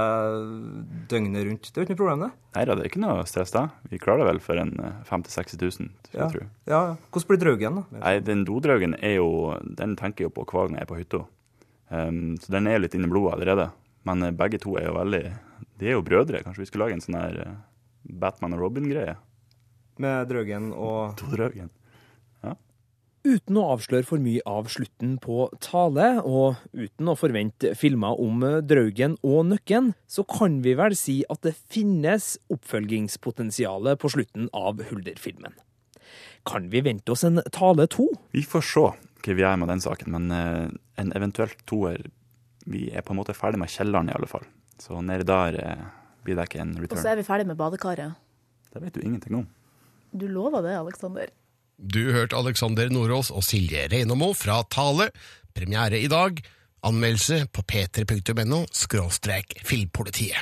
døgnet 1.14 1.46
rundt. 1.52 1.70
Det 1.70 1.78
er 1.78 1.84
jo 1.84 1.87
ikke 1.87 1.94
noe 1.94 2.02
problem, 2.02 2.26
det. 2.26 2.32
Nei 2.58 2.66
da, 2.66 2.75
det 2.75 2.82
er 2.84 2.90
ikke 2.90 3.06
noe 3.06 3.30
stress, 3.30 3.54
da. 3.54 3.68
Vi 3.87 4.02
klarer 4.02 4.25
det 4.25 4.30
vel 4.32 4.42
for 4.42 4.58
en 4.58 4.75
50 5.06 5.30
000-60 5.30 5.62
000, 5.62 5.90
ja. 6.10 6.25
jeg 6.25 6.34
tror. 6.34 6.52
Ja, 6.66 6.84
Hvordan 7.14 7.30
blir 7.30 7.44
draugen, 7.46 7.82
da? 7.84 8.02
Nei, 8.02 8.18
Den 8.26 8.46
dodraugen 8.48 8.98
er 8.98 9.20
jo 9.20 9.30
Den 9.62 9.94
tenker 10.00 10.26
jeg 10.26 10.32
jo 10.32 10.40
på 10.40 10.48
hver 10.50 10.66
gang 10.66 10.80
jeg 10.80 10.88
er 10.88 10.90
på 10.96 11.02
hytta. 11.04 11.26
Um, 11.88 12.34
så 12.42 12.52
den 12.52 12.66
er 12.68 12.82
litt 12.82 12.96
inni 12.98 13.08
blodet 13.08 13.38
allerede. 13.38 13.70
Men 14.06 14.22
eh, 14.22 14.34
begge 14.36 14.60
to 14.62 14.76
er 14.78 14.88
jo 14.88 14.98
veldig 14.98 15.24
De 15.78 15.88
er 15.88 15.96
jo 15.96 16.04
brødre. 16.04 16.42
Kanskje 16.44 16.64
vi 16.64 16.70
skulle 16.70 16.86
lage 16.88 16.98
en 16.98 17.04
sånn 17.04 17.18
her 17.18 17.40
eh, 17.44 17.58
Batman 18.08 18.56
og 18.56 18.64
Robin-greie? 18.66 19.18
Med 20.02 20.30
Draugen 20.30 20.72
og 20.72 21.14
To 21.20 21.30
Draugen. 21.32 21.70
Ja. 22.46 22.54
Uten 23.26 23.58
å 23.58 23.66
avsløre 23.74 24.06
for 24.06 24.22
mye 24.22 24.42
av 24.48 24.70
slutten 24.72 25.16
på 25.22 25.48
Tale, 25.64 26.10
og 26.22 26.60
uten 26.72 27.10
å 27.10 27.16
forvente 27.18 27.74
filmer 27.78 28.20
om 28.22 28.44
Draugen 28.64 29.18
og 29.26 29.48
Nøkken, 29.50 29.92
så 30.06 30.24
kan 30.28 30.60
vi 30.64 30.76
vel 30.78 30.94
si 30.98 31.20
at 31.28 31.42
det 31.46 31.56
finnes 31.58 32.36
oppfølgingspotensial 32.54 33.90
på 33.98 34.12
slutten 34.14 34.46
av 34.56 34.84
Hulder-filmen. 34.90 35.58
Kan 36.48 36.70
vi 36.70 36.80
vente 36.80 37.12
oss 37.12 37.26
en 37.26 37.42
Tale 37.52 37.88
to? 37.90 38.06
Vi 38.32 38.46
får 38.46 38.64
se 38.64 38.86
hva 38.88 39.34
vi 39.34 39.42
gjør 39.42 39.58
med 39.60 39.68
den 39.72 39.82
saken, 39.82 40.14
men 40.14 40.30
eh, 40.32 40.70
en 41.02 41.12
eventuelt 41.18 41.60
toer 41.68 42.06
Vi 42.68 42.88
er 42.92 43.04
på 43.04 43.14
en 43.14 43.20
måte 43.20 43.37
ferdig 43.37 43.60
med 43.62 43.72
kjelleren, 43.72 44.10
i 44.10 44.16
alle 44.16 44.28
fall. 44.28 44.44
Så 44.78 45.00
nede 45.04 45.26
der 45.26 45.56
eh, 45.58 45.87
blir 46.26 46.38
det 46.38 46.48
ikke 46.50 46.62
en 46.62 46.75
return. 46.76 46.98
Og 46.98 47.02
så 47.02 47.12
er 47.14 47.20
vi 47.20 47.26
ferdig 47.26 47.48
med 47.48 47.58
badekaret. 47.58 48.18
Det 48.68 48.82
vet 48.84 48.94
du 48.94 49.00
ingenting 49.02 49.40
om. 49.40 49.46
Du 50.12 50.28
lova 50.28 50.60
det, 50.64 50.76
Aleksander. 50.76 51.32
Du 51.78 52.12
hørte 52.12 52.37
Alexander 52.37 52.90
Nordås 52.90 53.30
og 53.30 53.44
Silje 53.46 53.87
Reinamo 53.92 54.32
fra 54.37 54.60
Tale. 54.70 55.10
Premiere 55.54 56.00
i 56.00 56.08
dag. 56.10 56.42
Anmeldelse 56.88 57.46
på 57.52 57.64
p3.no 57.66 58.64
skråstrek 58.72 59.60
filmpolitiet. 59.66 60.38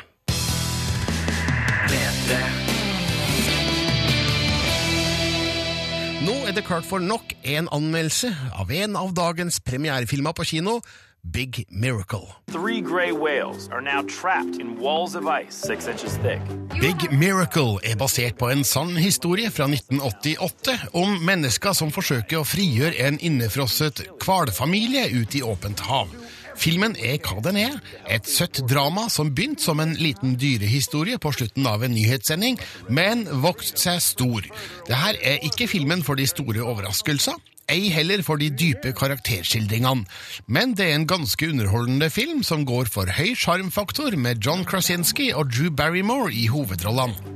Nå 6.26 6.32
er 6.42 6.56
det 6.56 6.64
klart 6.66 6.82
for 6.82 6.98
nok 6.98 7.36
en 7.46 7.68
anmeldelse 7.70 8.32
av 8.58 8.70
en 8.74 8.96
av 8.98 9.12
dagens 9.14 9.60
premierefilmer 9.62 10.34
på 10.34 10.46
kino, 10.48 10.80
Big 11.22 11.60
Miracle. 11.70 12.26
Three 12.50 12.80
gray 12.80 13.12
whales 13.12 13.68
are 13.68 13.80
now 13.80 14.02
trapped 14.02 14.58
in 14.60 14.74
walls 14.80 15.14
of 15.14 15.28
ice 15.28 15.54
six 15.54 15.86
inches 15.86 16.16
thick. 16.24 16.42
Big 16.80 17.12
Miracle 17.12 17.78
er 17.84 17.94
basert 17.96 18.38
på 18.38 18.50
en 18.50 18.64
sann 18.66 18.96
historie 18.98 19.50
fra 19.54 19.68
1988 19.70 20.74
om 20.98 21.14
mennesker 21.26 21.78
som 21.78 21.94
forsøker 21.94 22.40
å 22.40 22.48
frigjøre 22.48 22.98
en 23.06 23.20
innefrosset 23.22 24.02
hvalfamilie 24.18 25.06
ut 25.14 25.38
i 25.38 25.44
åpent 25.46 25.86
hav. 25.86 26.10
Filmen 26.56 26.96
er 26.96 27.18
hva 27.22 27.42
den 27.44 27.58
er, 27.60 27.74
et 28.08 28.28
søtt 28.30 28.62
drama 28.68 29.06
som 29.12 29.32
begynte 29.34 29.66
som 29.66 29.80
en 29.82 29.94
liten 30.00 30.36
dyrehistorie 30.40 31.20
på 31.22 31.32
slutten 31.36 31.66
av 31.68 31.84
en 31.84 31.94
nyhetssending, 31.94 32.58
men 32.88 33.26
vokste 33.44 33.82
seg 33.88 34.00
stor. 34.04 34.48
Dette 34.88 35.12
er 35.20 35.44
ikke 35.46 35.68
filmen 35.70 36.04
for 36.06 36.18
de 36.18 36.26
store 36.30 36.64
overraskelser, 36.64 37.36
ei 37.72 37.88
heller 37.90 38.22
for 38.22 38.38
de 38.40 38.48
dype 38.54 38.92
karakterskildringene. 38.96 40.06
Men 40.46 40.74
det 40.78 40.86
er 40.86 40.98
en 41.00 41.08
ganske 41.10 41.48
underholdende 41.50 42.10
film 42.14 42.42
som 42.46 42.66
går 42.66 42.90
for 42.92 43.10
høy 43.10 43.34
sjarmfaktor 43.38 44.16
med 44.20 44.42
John 44.44 44.64
Krasinski 44.64 45.32
og 45.34 45.50
Drew 45.50 45.72
Barrymore 45.74 46.32
i 46.32 46.46
hovedrollene. 46.52 47.34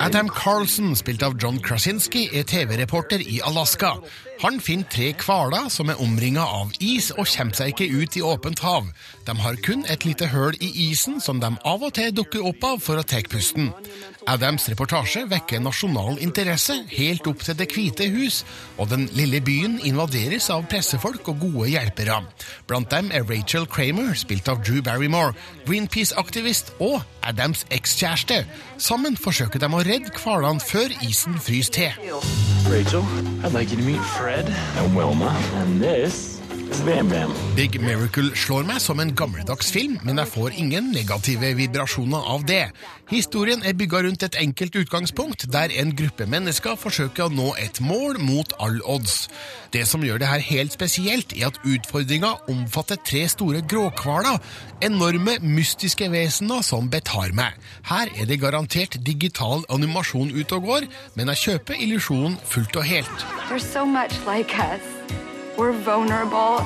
Adam 0.00 0.28
Carlson, 0.28 0.96
spilt 0.96 1.22
av 1.24 1.38
John 1.40 1.60
Krasinski, 1.64 2.26
er 2.32 2.44
TV-reporter 2.48 3.24
i 3.24 3.40
Alaska. 3.44 3.94
Han 4.42 4.58
finner 4.58 4.88
tre 4.90 5.12
hvaler 5.22 5.68
som 5.70 5.90
er 5.92 6.00
omringa 6.02 6.42
av 6.42 6.72
is 6.82 7.12
og 7.14 7.28
kommer 7.30 7.54
seg 7.54 7.70
ikke 7.70 7.86
ut 7.94 8.16
i 8.18 8.22
åpent 8.26 8.58
hav. 8.64 8.88
De 9.22 9.36
har 9.38 9.58
kun 9.62 9.84
et 9.86 10.02
lite 10.02 10.26
høl 10.32 10.56
i 10.58 10.70
isen 10.88 11.20
som 11.22 11.38
de 11.38 11.46
av 11.46 11.84
og 11.86 11.92
til 11.94 12.10
dukker 12.10 12.42
opp 12.50 12.66
av 12.66 12.82
for 12.82 12.98
å 12.98 13.04
ta 13.06 13.20
pusten. 13.30 13.70
Adams 14.26 14.66
reportasje 14.70 15.24
vekker 15.30 15.62
nasjonal 15.62 16.18
interesse 16.22 16.74
helt 16.90 17.26
opp 17.30 17.42
til 17.46 17.58
Det 17.58 17.68
hvite 17.70 18.08
hus, 18.10 18.42
og 18.78 18.90
den 18.90 19.08
lille 19.14 19.38
byen 19.42 19.78
invaderes 19.86 20.48
av 20.50 20.66
pressefolk 20.70 21.30
og 21.30 21.38
gode 21.42 21.70
hjelpere. 21.72 22.20
Blant 22.66 22.90
dem 22.90 23.10
er 23.14 23.26
Rachel 23.28 23.66
Kramer, 23.66 24.14
spilt 24.18 24.50
av 24.50 24.62
Drew 24.66 24.82
Barrymore, 24.82 25.34
Greenpeace-aktivist 25.66 26.74
og 26.80 27.02
Adams 27.22 27.62
ekskjæreste. 27.70 28.42
Sammen 28.82 29.14
forsøker 29.14 29.60
de 29.62 29.68
å 29.70 29.80
redde 29.86 30.10
hvalene 30.18 30.58
før 30.58 30.90
isen 31.06 31.36
fryser 31.38 31.74
til. 31.76 32.16
Rachel, 32.66 33.06
I'd 33.44 33.54
like 33.54 33.70
you 33.70 33.76
to 33.78 33.86
meet 33.86 34.02
Fred 34.18 34.50
and 34.76 34.96
Wilma. 34.96 35.30
And 35.62 35.80
this 35.80 36.14
is 36.14 36.24
Bam 36.24 36.40
Bam. 36.40 36.41
Big 36.72 37.74
Miracle 37.84 38.30
slår 38.32 38.64
meg 38.64 38.78
som 38.80 39.00
en 39.02 39.10
gammeldags 39.12 39.68
film, 39.74 39.98
men 40.06 40.16
jeg 40.22 40.30
får 40.32 40.54
ingen 40.56 40.86
negative 40.94 41.50
vibrasjoner 41.58 42.24
av 42.32 42.46
det. 42.48 42.70
Historien 43.10 43.60
er 43.68 43.76
bygga 43.76 44.00
rundt 44.06 44.24
et 44.24 44.38
enkelt 44.40 44.78
utgangspunkt, 44.80 45.44
der 45.52 45.74
en 45.82 45.92
gruppe 45.98 46.24
mennesker 46.24 46.78
forsøker 46.80 47.26
å 47.26 47.34
nå 47.34 47.50
et 47.60 47.80
mål 47.84 48.16
mot 48.24 48.54
all 48.56 48.80
odds. 48.88 49.26
Det 49.76 49.84
som 49.88 50.04
gjør 50.06 50.22
det 50.22 50.30
her 50.30 50.44
helt 50.46 50.72
spesielt, 50.72 51.36
er 51.36 51.50
at 51.50 51.60
utfordringa 51.60 52.32
omfatter 52.48 52.96
tre 53.04 53.26
store 53.28 53.60
gråhvaler, 53.68 54.40
enorme 54.80 55.36
mystiske 55.44 56.08
vesener 56.12 56.64
som 56.64 56.88
betar 56.88 57.36
meg. 57.36 57.58
Her 57.90 58.08
er 58.16 58.30
det 58.30 58.40
garantert 58.40 58.96
digital 59.04 59.66
animasjon 59.68 60.32
ute 60.32 60.56
og 60.56 60.72
går, 60.72 60.88
men 61.20 61.34
jeg 61.34 61.44
kjøper 61.44 61.84
illusjonen 61.84 62.40
fullt 62.48 62.80
og 62.80 62.88
helt. 62.88 63.28
They're 63.50 63.60
so 63.60 63.84
much 63.84 64.16
like 64.24 64.56
us. 64.56 65.31
We're 65.58 65.72
vulnerable. 65.72 66.64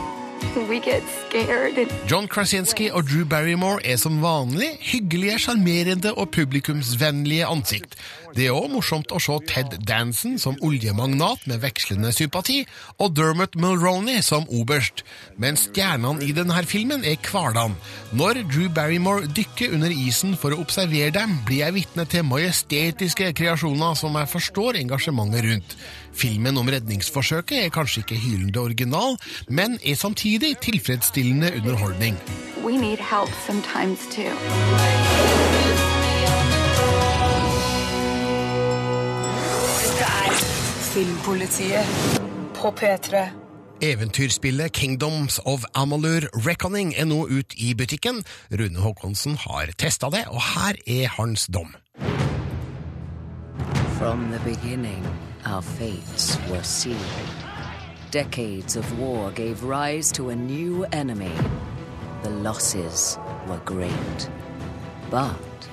We 0.68 0.80
get 0.80 1.02
scared. 1.28 1.88
John 2.10 2.28
Krasinski 2.28 2.90
og 2.90 3.04
Drew 3.04 3.24
Barrymore 3.24 3.86
er 3.86 3.96
som 3.96 4.22
vanlig 4.22 4.68
hyggelige, 4.80 5.38
sjarmerende 5.38 6.14
og 6.14 6.30
publikumsvennlige 6.30 7.46
ansikt. 7.46 7.96
Det 8.34 8.48
er 8.48 8.56
òg 8.56 8.70
morsomt 8.72 9.12
å 9.14 9.20
se 9.22 9.36
Ted 9.46 9.76
Danson 9.86 10.38
som 10.42 10.58
oljemagnat 10.66 11.44
med 11.50 11.60
vekslende 11.62 12.10
sympati, 12.14 12.62
og 12.98 13.14
Dermot 13.16 13.54
Mulroney 13.60 14.22
som 14.24 14.48
oberst. 14.48 15.04
Men 15.38 15.58
stjernene 15.60 16.24
i 16.26 16.32
denne 16.36 16.64
filmen 16.66 17.04
er 17.06 17.20
hverdagen. 17.20 17.76
Når 18.16 18.42
Drew 18.50 18.66
Barrymore 18.72 19.28
dykker 19.30 19.76
under 19.76 19.92
isen 19.92 20.34
for 20.40 20.54
å 20.54 20.60
observere 20.64 21.12
dem, 21.14 21.38
blir 21.46 21.62
jeg 21.62 21.76
vitne 21.76 22.08
til 22.10 22.26
majestetiske 22.26 23.30
kreasjoner 23.36 23.94
som 23.98 24.18
jeg 24.18 24.32
forstår 24.32 24.80
engasjementet 24.82 25.46
rundt. 25.46 25.78
Filmen 26.16 26.56
om 26.56 26.68
redningsforsøket 26.72 27.66
er 27.66 27.72
kanskje 27.74 28.02
ikke 28.02 28.20
hylende 28.24 28.62
original, 28.62 29.18
men 29.52 29.76
er 29.84 30.00
samtidig 30.00 30.56
tilfredsstillende 30.64 31.52
underholdning. 31.60 32.16
we 32.66 32.76
need 32.76 32.98
help 32.98 33.30
sometimes 33.46 34.08
too. 34.08 35.85
Filmpolitiet 40.96 41.86
på 42.54 42.70
P3. 42.80 43.28
Eventyrspillet 43.80 44.72
Kingdoms 44.72 45.40
of 45.44 45.64
Amalur 45.74 46.46
Reckoning 46.46 46.94
er 46.96 47.04
nå 47.04 47.26
ut 47.28 47.52
i 47.60 47.74
butikken. 47.76 48.22
Rune 48.48 48.80
Håkonsen 48.80 49.36
har 49.36 49.74
testa 49.76 50.08
det, 50.08 50.22
og 50.32 50.40
her 50.40 50.78
er 50.86 51.12
hans 51.18 51.44
dom. 51.52 51.74
From 53.98 54.32
the 54.32 54.40
beginning, 54.44 55.04
our 55.44 55.60
fates 55.60 56.40
were 56.48 56.64
sealed. 56.64 57.28
Decades 58.12 58.76
of 58.76 58.98
war 58.98 59.30
gave 59.30 59.62
rise 59.62 60.10
to 60.12 60.30
a 60.30 60.34
new 60.34 60.86
enemy. 60.92 61.36
The 62.22 62.30
losses 62.30 63.18
were 63.46 63.60
great. 63.66 64.30
But 65.10 65.68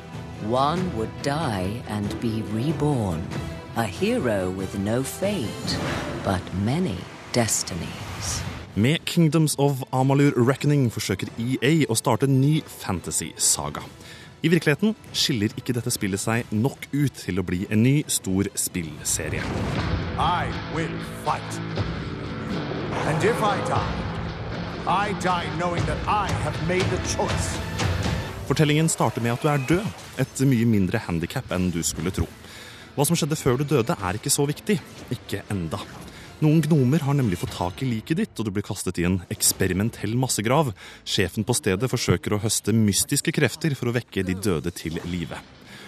one 0.52 0.92
would 0.98 1.16
die 1.24 1.82
and 1.88 2.10
be 2.20 2.44
reborn. 2.52 3.24
A 3.76 3.86
hero 3.86 4.52
with 4.52 4.78
no 4.78 5.02
fate, 5.02 5.80
but 6.24 6.42
many 6.64 6.98
destinies. 7.32 8.44
Med 8.76 9.06
Kingdoms 9.06 9.56
of 9.56 9.84
Amalur 9.92 10.32
Reckoning 10.48 10.92
forsøker 10.94 11.32
EA 11.42 11.88
å 11.90 11.98
starte 11.98 12.28
en 12.30 12.36
ny 12.38 12.60
fantasy-saga. 12.62 13.82
I 14.46 14.52
virkeligheten 14.54 14.94
skiller 15.18 15.58
ikke 15.58 15.74
dette 15.74 15.90
spillet 15.90 16.22
seg 16.22 16.54
nok 16.54 16.86
ut 16.94 17.18
til 17.18 17.42
å 17.42 17.46
bli 17.48 17.64
en 17.74 17.82
ny, 17.82 17.96
stor 18.06 18.52
spillserie. 18.54 19.42
I 20.22 20.54
will 20.76 20.94
fight. 21.26 21.58
And 23.10 23.26
if 23.26 23.42
I 23.42 23.58
die, 23.66 23.98
I 24.86 25.18
die 25.26 25.50
knowing 25.58 25.82
that 25.90 25.98
I 26.06 26.30
have 26.46 26.62
made 26.70 26.86
the 26.94 27.02
choice. 27.10 27.58
Fortellingen 28.46 28.86
starter 28.86 29.26
med 29.26 29.34
at 29.34 29.42
du 29.42 29.50
er 29.50 29.68
død, 29.74 29.94
et 30.22 30.46
mye 30.46 30.70
mindre 30.70 31.02
handikap 31.10 31.50
enn 31.58 31.72
du 31.74 31.82
skulle 31.82 32.14
tro. 32.14 32.30
Hva 32.94 33.06
som 33.10 33.18
skjedde 33.18 33.38
før 33.40 33.58
du 33.58 33.66
døde, 33.66 33.96
er 33.98 34.18
ikke 34.20 34.32
så 34.34 34.46
viktig. 34.46 34.78
Ikke 35.14 35.42
enda. 35.54 35.80
Noen 36.44 36.60
gnomer 36.66 37.02
har 37.06 37.16
nemlig 37.18 37.40
fått 37.42 37.56
tak 37.56 37.82
i 37.82 37.88
liket 37.88 38.20
ditt, 38.20 38.34
og 38.38 38.46
du 38.46 38.52
blir 38.54 38.66
kastet 38.66 39.00
i 39.00 39.06
en 39.08 39.22
eksperimentell 39.34 40.14
massegrav. 40.20 40.74
Sjefen 41.08 41.46
på 41.48 41.56
stedet 41.58 41.90
forsøker 41.90 42.36
å 42.36 42.42
høste 42.44 42.76
mystiske 42.76 43.34
krefter 43.34 43.74
for 43.80 43.90
å 43.90 43.96
vekke 43.96 44.26
de 44.28 44.36
døde 44.36 44.74
til 44.76 45.00
live. 45.08 45.40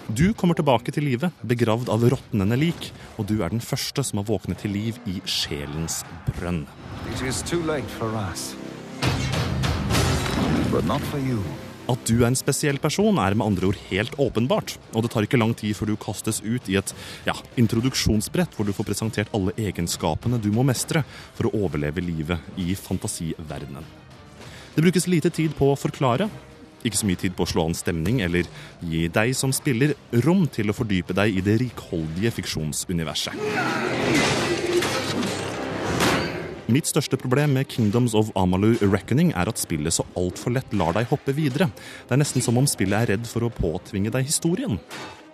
Du 0.07 0.31
kommer 0.37 0.57
tilbake 0.57 0.93
til 0.93 1.05
live, 1.09 1.31
begravd 1.45 1.91
av 1.93 2.07
råtnende 2.13 2.57
lik, 2.61 2.91
og 3.17 3.29
du 3.29 3.39
er 3.41 3.53
den 3.53 3.61
første 3.61 4.05
som 4.05 4.21
har 4.21 4.29
våknet 4.29 4.61
til 4.61 4.73
liv 4.77 4.97
i 5.09 5.17
sjelens 5.29 6.03
brønn. 6.29 6.63
It 7.13 7.21
is 7.25 7.41
too 7.45 7.61
late 7.65 7.89
for 7.99 8.13
us. 8.29 8.53
But 10.71 10.85
not 10.85 11.01
for 11.01 11.19
you. 11.19 11.41
At 11.85 12.01
du 12.09 12.23
er 12.23 12.31
en 12.31 12.37
spesiell 12.37 12.79
person, 12.81 13.19
er 13.21 13.35
med 13.37 13.45
andre 13.45 13.69
ord 13.69 13.81
helt 13.91 14.15
åpenbart. 14.21 14.73
Og 14.95 15.05
det 15.05 15.11
tar 15.13 15.27
ikke 15.27 15.37
lang 15.37 15.53
tid 15.57 15.75
før 15.77 15.91
du 15.91 15.99
kastes 16.01 16.41
ut 16.41 16.69
i 16.71 16.79
et 16.79 16.93
ja, 17.27 17.35
introduksjonsbrett 17.61 18.57
hvor 18.57 18.65
du 18.65 18.73
får 18.73 18.89
presentert 18.89 19.29
alle 19.37 19.53
egenskapene 19.61 20.41
du 20.41 20.49
må 20.55 20.65
mestre 20.65 21.03
for 21.37 21.49
å 21.49 21.67
overleve 21.67 22.01
livet 22.01 22.57
i 22.57 22.73
fantasiverdenen. 22.79 23.85
Det 24.75 24.83
brukes 24.83 25.07
lite 25.07 25.29
tid 25.29 25.55
på 25.55 25.71
å 25.71 25.79
forklare. 25.79 26.29
ikke 26.85 26.97
så 26.97 27.07
mye 27.09 27.17
tid 27.17 27.33
på 27.33 27.41
å 27.41 27.49
slå 27.49 27.63
an 27.65 27.73
stemning 27.73 28.19
eller 28.21 28.45
gi 28.81 29.07
deg 29.09 29.33
som 29.33 29.53
spiller 29.53 29.95
rom 30.25 30.45
til 30.45 30.69
å 30.69 30.77
fordype 30.77 31.17
deg 31.17 31.37
i 31.37 31.41
det 31.41 31.57
rikholdige 31.63 32.31
fiksjonsuniverset. 32.31 33.33
Mitt 36.65 36.87
største 36.89 37.17
problem 37.21 37.51
med 37.53 37.67
Kingdoms 37.69 38.15
of 38.17 38.31
Amalur 38.33 38.79
Reckoning 38.81 39.29
er 39.37 39.51
at 39.51 39.59
spillet 39.61 39.93
så 39.93 40.01
altfor 40.17 40.55
lett 40.55 40.71
lar 40.73 40.95
deg 40.97 41.05
hoppe 41.11 41.35
videre. 41.37 41.67
Det 42.07 42.15
er 42.15 42.21
nesten 42.23 42.41
som 42.41 42.57
om 42.57 42.65
spillet 42.65 43.03
er 43.03 43.11
redd 43.13 43.27
for 43.29 43.45
å 43.45 43.51
påtvinge 43.53 44.09
deg 44.13 44.25
historien. 44.25 44.79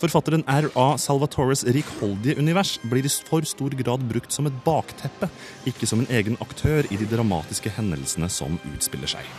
Forfatteren 0.02 0.44
R.A. 0.50 0.98
Salvatores 1.00 1.64
rikholdige 1.64 2.36
univers 2.36 2.74
blir 2.84 3.08
i 3.08 3.14
for 3.30 3.48
stor 3.48 3.72
grad 3.80 4.04
brukt 4.10 4.36
som 4.36 4.50
et 4.50 4.60
bakteppe, 4.66 5.30
ikke 5.70 5.88
som 5.88 6.04
en 6.04 6.12
egen 6.12 6.36
aktør 6.44 6.90
i 6.92 7.00
de 7.00 7.08
dramatiske 7.08 7.72
hendelsene 7.78 8.28
som 8.28 8.60
utspiller 8.74 9.16
seg. 9.16 9.32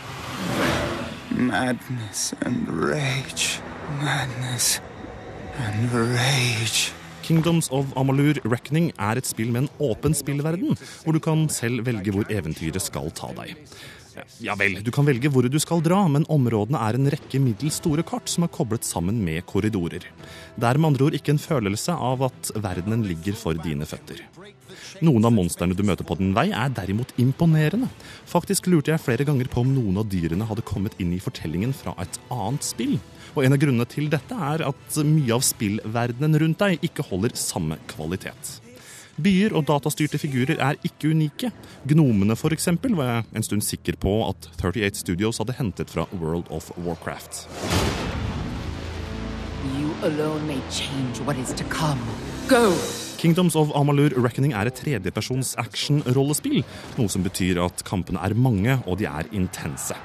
Madness 1.29 2.33
and 2.41 2.73
rage. 2.73 3.61
Madness 4.01 4.79
and 5.61 5.93
rage. 5.93 7.02
Kingdoms 7.23 7.69
of 7.71 7.91
Amalur 7.99 8.37
Reckoning 8.43 8.91
er 8.99 9.19
et 9.19 9.27
spill 9.27 9.51
med 9.53 9.65
en 9.65 9.73
åpen 9.89 10.15
spillverden, 10.17 10.75
hvor 11.03 11.15
du 11.15 11.21
kan 11.23 11.47
selv 11.51 11.85
velge 11.87 12.13
hvor 12.13 12.27
eventyret 12.31 12.83
skal 12.83 13.11
ta 13.15 13.31
deg. 13.37 13.55
Ja 14.43 14.53
vel, 14.59 14.75
du 14.85 14.91
kan 14.93 15.07
velge 15.07 15.29
hvor 15.33 15.47
du 15.49 15.57
skal 15.61 15.81
dra, 15.81 16.03
men 16.11 16.27
områdene 16.31 16.81
er 16.85 16.97
en 16.97 17.09
rekke 17.09 17.39
middels 17.41 17.79
store 17.81 18.03
kart 18.05 18.29
som 18.29 18.45
er 18.45 18.51
koblet 18.53 18.85
sammen 18.85 19.23
med 19.25 19.41
korridorer. 19.49 20.05
Det 20.53 20.67
er 20.69 20.77
med 20.77 20.91
andre 20.91 21.07
ord 21.07 21.17
ikke 21.17 21.33
en 21.33 21.41
følelse 21.41 21.95
av 21.95 22.27
at 22.29 22.51
verdenen 22.61 23.07
ligger 23.09 23.37
for 23.39 23.57
dine 23.57 23.87
føtter. 23.89 24.21
Noen 25.05 25.25
av 25.25 25.33
monstrene 25.33 25.77
du 25.77 25.81
møter 25.85 26.05
på 26.05 26.17
din 26.19 26.33
vei, 26.35 26.49
er 26.53 26.69
derimot 26.75 27.15
imponerende. 27.21 27.89
Faktisk 28.29 28.69
lurte 28.69 28.93
jeg 28.93 29.01
flere 29.01 29.25
ganger 29.27 29.49
på 29.49 29.63
om 29.63 29.73
noen 29.73 29.97
av 30.01 30.09
dyrene 30.11 30.47
hadde 30.49 30.65
kommet 30.67 30.97
inn 31.01 31.15
i 31.15 31.21
fortellingen 31.23 31.73
fra 31.77 31.95
et 32.03 32.21
annet 32.33 32.65
spill. 32.67 32.99
Og 33.33 33.45
en 33.45 33.55
av 33.55 33.61
grunnene 33.61 33.87
til 33.89 34.11
dette 34.13 34.35
er 34.35 34.65
at 34.67 34.99
mye 35.07 35.33
av 35.33 35.45
spillverdenen 35.45 36.37
rundt 36.43 36.61
deg 36.61 36.85
ikke 36.85 37.05
holder 37.07 37.33
samme 37.39 37.79
kvalitet. 37.89 38.59
Byer 39.21 39.53
og 39.53 39.67
datastyrte 39.69 40.17
figurer 40.17 40.57
er 40.57 40.77
ikke 40.81 41.11
unike. 41.13 41.51
Gnomene 41.85 42.33
eksempel, 42.33 42.95
var 42.97 43.09
jeg 43.09 43.25
en 43.35 43.45
stund 43.45 43.61
sikker 43.61 43.97
på 44.01 44.13
at 44.25 44.49
38 44.57 45.03
Studios 45.03 45.37
hadde 45.37 45.53
hentet 45.53 45.89
fra 45.89 46.07
World 46.13 46.49
of 46.49 46.71
Warcraft. 46.77 47.47
You 49.77 49.93
alone 50.01 50.47
may 50.47 50.59
change 50.69 51.21
what 51.25 51.37
is 51.37 51.53
to 51.53 51.63
come. 51.65 52.01
Go! 52.49 52.73
Kingdoms 53.17 53.55
of 53.55 53.69
Amalur 53.71 54.11
Reckoning 54.17 54.51
er 54.51 54.67
et 54.67 54.75
tredjepersons 54.75 55.53
action-rollespill, 55.61 56.65
noe 56.97 57.07
som 57.07 57.23
betyr 57.23 57.61
at 57.63 57.85
kampene 57.87 58.19
er 58.19 58.35
mange 58.35 58.81
og 58.83 58.97
de 58.99 59.07
er 59.07 59.29
intense. 59.31 59.95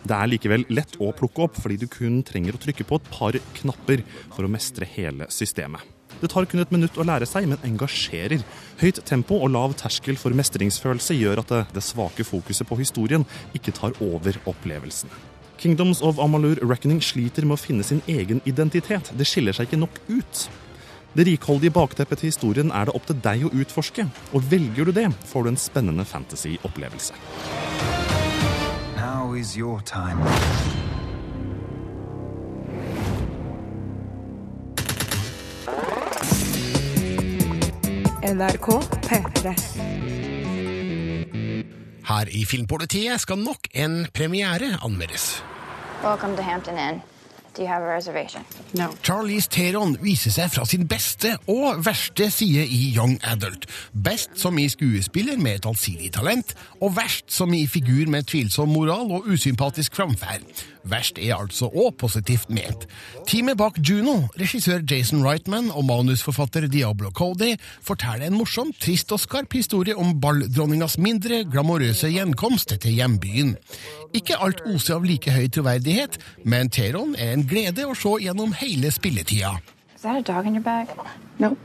Det 0.00 0.16
er 0.16 0.30
likevel 0.30 0.64
lett 0.72 0.96
å 1.02 1.10
plukke 1.16 1.44
opp, 1.46 1.56
fordi 1.60 1.80
du 1.82 1.88
kun 1.90 2.20
trenger 2.26 2.56
å 2.56 2.60
trykke 2.60 2.86
på 2.88 3.00
et 3.00 3.08
par 3.12 3.36
knapper 3.60 4.04
for 4.32 4.46
å 4.46 4.52
mestre 4.52 4.88
hele 4.88 5.28
systemet. 5.32 5.84
Det 6.20 6.28
tar 6.28 6.44
kun 6.48 6.60
et 6.60 6.72
minutt 6.72 6.98
å 7.00 7.04
lære 7.06 7.28
seg, 7.28 7.46
men 7.48 7.60
engasjerer. 7.64 8.42
Høyt 8.80 9.00
tempo 9.08 9.38
og 9.40 9.52
lav 9.54 9.76
terskel 9.80 10.18
for 10.20 10.36
mestringsfølelse 10.36 11.16
gjør 11.16 11.40
at 11.44 11.54
det, 11.72 11.84
svake 11.84 12.26
fokuset 12.28 12.68
på 12.68 12.80
historien 12.80 13.24
ikke 13.56 13.74
tar 13.76 13.96
over 14.04 14.36
opplevelsen. 14.50 15.12
Kingdoms 15.60 16.00
of 16.04 16.20
Amalur 16.20 16.60
Reckoning 16.64 17.02
sliter 17.04 17.44
med 17.44 17.58
å 17.58 17.60
finne 17.60 17.84
sin 17.84 18.00
egen 18.08 18.40
identitet. 18.48 19.12
Det 19.16 19.28
skiller 19.28 19.56
seg 19.56 19.68
ikke 19.68 19.80
nok 19.80 20.00
ut. 20.08 20.44
Det 21.16 21.26
rikholdige 21.26 21.74
bakteppet 21.74 22.22
til 22.22 22.30
historien 22.30 22.70
er 22.72 22.86
det 22.88 22.94
opp 22.96 23.08
til 23.08 23.18
deg 23.24 23.48
å 23.48 23.54
utforske, 23.62 24.06
og 24.32 24.46
velger 24.52 24.88
du 24.88 24.94
det, 24.96 25.08
får 25.32 25.44
du 25.44 25.52
en 25.52 25.60
spennende 25.60 26.06
fantasy-opplevelse. 26.06 27.99
Now 29.00 29.32
is 29.32 29.56
your 29.56 29.80
time. 29.80 30.18
NRK 38.22 38.68
P3. 39.06 39.54
Her 42.04 42.28
i 42.28 42.44
Filmpolitiet 42.44 43.20
skal 43.20 43.38
nok 43.38 43.72
en 43.72 44.06
premiere 44.12 44.76
anmeldes. 44.84 45.44
Welcome 46.04 46.36
to 46.36 46.42
Hampton 46.42 46.76
Inn. 46.76 47.00
Do 47.60 47.64
you 47.64 47.72
have 47.72 47.82
a 47.82 47.94
reservation? 47.94 48.42
No. 48.72 48.86
Charlize 49.02 49.50
Theron 49.52 49.98
viser 50.00 50.32
seg 50.32 50.48
fra 50.48 50.62
sin 50.64 50.86
beste 50.88 51.34
og 51.44 51.82
verste 51.84 52.30
side 52.32 52.62
i 52.64 52.78
Young 52.94 53.18
Adult. 53.28 53.66
Best 53.92 54.32
som 54.40 54.56
i 54.56 54.64
skuespiller 54.72 55.36
med 55.36 55.58
et 55.58 55.68
allsidig 55.68 56.08
talent, 56.16 56.54
og 56.80 56.96
verst 56.96 57.28
som 57.28 57.52
i 57.52 57.66
figur 57.68 58.08
med 58.08 58.24
tvilsom 58.32 58.72
moral 58.72 59.12
og 59.12 59.28
usympatisk 59.28 60.00
framferd. 60.00 60.64
Verst 60.88 61.18
er 61.20 61.36
altså 61.36 61.68
òg 61.68 61.96
positivt 62.00 62.50
ment. 62.52 62.86
Teamet 63.28 63.58
bak 63.60 63.78
Juno, 63.84 64.28
regissør 64.40 64.84
Jason 64.88 65.24
Reitman 65.26 65.70
og 65.70 65.84
manusforfatter 65.88 66.68
Diablo 66.70 67.10
Cody, 67.10 67.54
forteller 67.84 68.28
en 68.28 68.38
morsom, 68.38 68.72
trist 68.80 69.12
og 69.12 69.20
skarp 69.20 69.52
historie 69.56 69.96
om 69.96 70.14
balldronningas 70.20 70.98
mindre 70.98 71.42
glamorøse 71.50 72.12
gjenkomst 72.12 72.76
til 72.80 72.96
hjembyen. 72.96 73.56
Ikke 74.16 74.38
alt 74.40 74.64
oser 74.68 74.98
av 74.98 75.06
like 75.06 75.32
høy 75.34 75.50
troverdighet, 75.52 76.20
men 76.44 76.72
Teron 76.72 77.16
er 77.18 77.34
en 77.34 77.44
glede 77.46 77.86
å 77.86 77.96
se 77.98 78.16
gjennom 78.24 78.56
hele 78.60 78.92
spilletida. 78.94 79.58
Is 79.94 80.02
that 80.02 80.16
a 80.16 80.22
dog 80.22 80.46
in 80.46 80.54
your 80.54 80.64
bag? 80.64 80.88
No. 81.38 81.56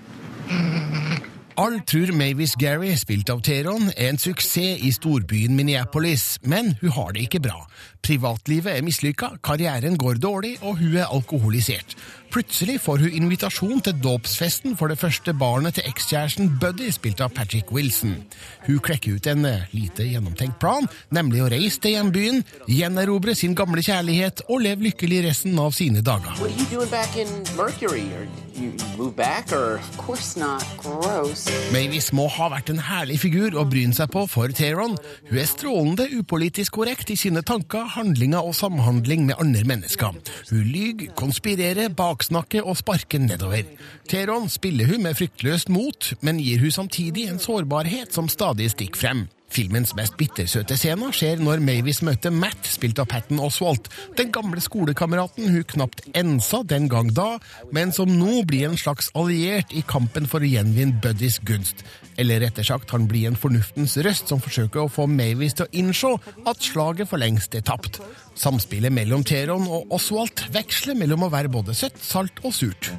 All 1.57 1.77
tror 1.87 2.09
Mavis 2.11 2.57
Gary, 2.59 2.89
spilt 2.99 3.29
av 3.31 3.39
Teron, 3.39 3.85
er 3.95 4.09
en 4.11 4.17
suksess 4.19 4.81
i 4.83 4.89
storbyen 4.91 5.55
Minneapolis, 5.55 6.35
men 6.43 6.73
hun 6.81 6.91
har 6.91 7.13
det 7.15 7.29
ikke 7.29 7.39
bra. 7.45 7.61
Privatlivet 8.03 8.73
er 8.73 8.83
mislykka, 8.83 9.37
karrieren 9.39 9.95
går 9.95 10.19
dårlig, 10.19 10.57
og 10.59 10.81
hun 10.81 10.97
er 10.99 11.07
alkoholisert. 11.07 11.95
Plutselig 12.35 12.81
får 12.83 12.97
hun 12.97 13.13
invitasjon 13.15 13.79
til 13.79 13.93
dåpsfesten 14.03 14.73
for 14.75 14.91
det 14.91 14.97
første 14.99 15.31
barnet 15.39 15.77
til 15.77 15.85
ekskjæresten 15.87 16.49
Buddy, 16.59 16.89
spilt 16.91 17.21
av 17.23 17.31
Patrick 17.31 17.71
Wilson. 17.71 18.17
Hun 18.65 18.81
klekker 18.83 19.15
ut 19.15 19.29
en 19.31 19.47
eh, 19.47 19.63
lite 19.71 20.03
gjennomtenkt 20.03 20.59
plan, 20.59 20.83
nemlig 21.15 21.45
å 21.45 21.47
reise 21.53 21.79
til 21.79 21.95
hjembyen, 21.95 22.43
gjenerobre 22.67 23.37
sin 23.39 23.55
gamle 23.55 23.79
kjærlighet 23.87 24.43
og 24.49 24.65
leve 24.67 24.89
lykkelig 24.89 25.21
resten 25.29 25.55
av 25.63 25.71
sine 25.79 26.03
dager. 26.03 26.35
What 26.41 26.51
are 26.51 26.59
you 26.59 26.67
doing 26.73 26.91
back 26.91 27.15
in 27.15 27.31
Mercury? 27.55 28.03
Or 28.19 28.27
you 28.27 28.45
you 28.65 28.71
move 28.97 29.15
back, 29.15 29.51
or? 29.51 29.75
Of 29.75 29.97
course 29.97 30.39
not. 30.39 30.63
Gross. 30.77 31.45
Mavis 31.73 32.11
må 32.15 32.27
ha 32.31 32.47
vært 32.53 32.71
en 32.71 32.81
herlig 32.81 33.19
figur 33.21 33.55
å 33.59 33.65
bryne 33.67 33.95
seg 33.95 34.11
på 34.13 34.25
for 34.31 34.51
Teron. 34.55 34.95
Hun 35.29 35.39
er 35.41 35.49
strålende 35.49 36.07
upolitisk 36.15 36.77
korrekt 36.79 37.11
i 37.11 37.17
sine 37.19 37.43
tanker, 37.45 37.85
handlinger 37.95 38.45
og 38.45 38.55
samhandling 38.57 39.25
med 39.29 39.39
andre 39.41 39.65
mennesker. 39.67 40.15
Hun 40.51 40.63
lyver, 40.71 41.11
konspirerer, 41.19 41.91
baksnakker 42.25 42.65
og 42.65 42.77
sparke 42.77 43.19
nedover. 43.19 43.63
Teron 44.09 44.49
spiller 44.49 44.87
hun 44.89 45.03
med 45.03 45.15
fryktløst 45.15 45.69
mot, 45.69 46.13
men 46.21 46.39
gir 46.39 46.59
hun 46.59 46.71
samtidig 46.71 47.29
en 47.29 47.39
sårbarhet 47.39 48.13
som 48.13 48.27
stadig 48.27 48.71
stikker 48.71 48.97
frem. 48.97 49.27
Filmens 49.51 49.93
mest 49.95 50.17
bittersøte 50.19 50.75
scene 50.79 51.11
skjer 51.15 51.39
når 51.43 51.61
Mavis 51.63 52.01
møter 52.05 52.33
Matt, 52.33 52.67
spilt 52.67 52.99
av 52.99 53.07
Patten 53.11 53.39
Oswalt, 53.43 53.87
den 54.17 54.33
gamle 54.35 54.61
skolekameraten 54.63 55.47
hun 55.53 55.67
knapt 55.75 56.03
ensa 56.17 56.63
den 56.67 56.89
gang 56.91 57.11
da, 57.15 57.35
men 57.75 57.93
som 57.95 58.11
nå 58.11 58.43
blir 58.49 58.67
en 58.69 58.79
slags 58.79 59.11
alliert 59.15 59.71
i 59.71 59.85
kampen 59.87 60.27
for 60.27 60.43
å 60.43 60.49
gjenvinne 60.49 60.99
Buddys 61.03 61.39
gunst. 61.45 61.85
Eller 62.19 62.41
rettere 62.43 62.67
sagt, 62.67 62.91
han 62.95 63.07
blir 63.11 63.29
en 63.29 63.39
fornuftens 63.39 63.97
røst 64.03 64.31
som 64.31 64.41
forsøker 64.43 64.85
å 64.85 64.91
få 64.91 65.07
Mavis 65.11 65.57
til 65.57 65.67
å 65.67 65.73
innse 65.75 66.15
at 66.47 66.63
slaget 66.63 67.09
for 67.11 67.21
lengst 67.21 67.55
er 67.57 67.65
tapt. 67.65 67.99
Samspillet 68.35 68.91
mellom 68.91 69.23
Teron 69.23 69.67
og 69.71 69.91
Oswald 69.95 70.45
veksler 70.51 70.97
mellom 70.99 71.23
å 71.27 71.31
være 71.31 71.51
både 71.51 71.75
søtt, 71.75 72.01
salt 72.03 72.41
og 72.43 72.55
surt. 72.55 72.91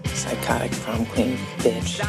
Queen. 1.13 1.35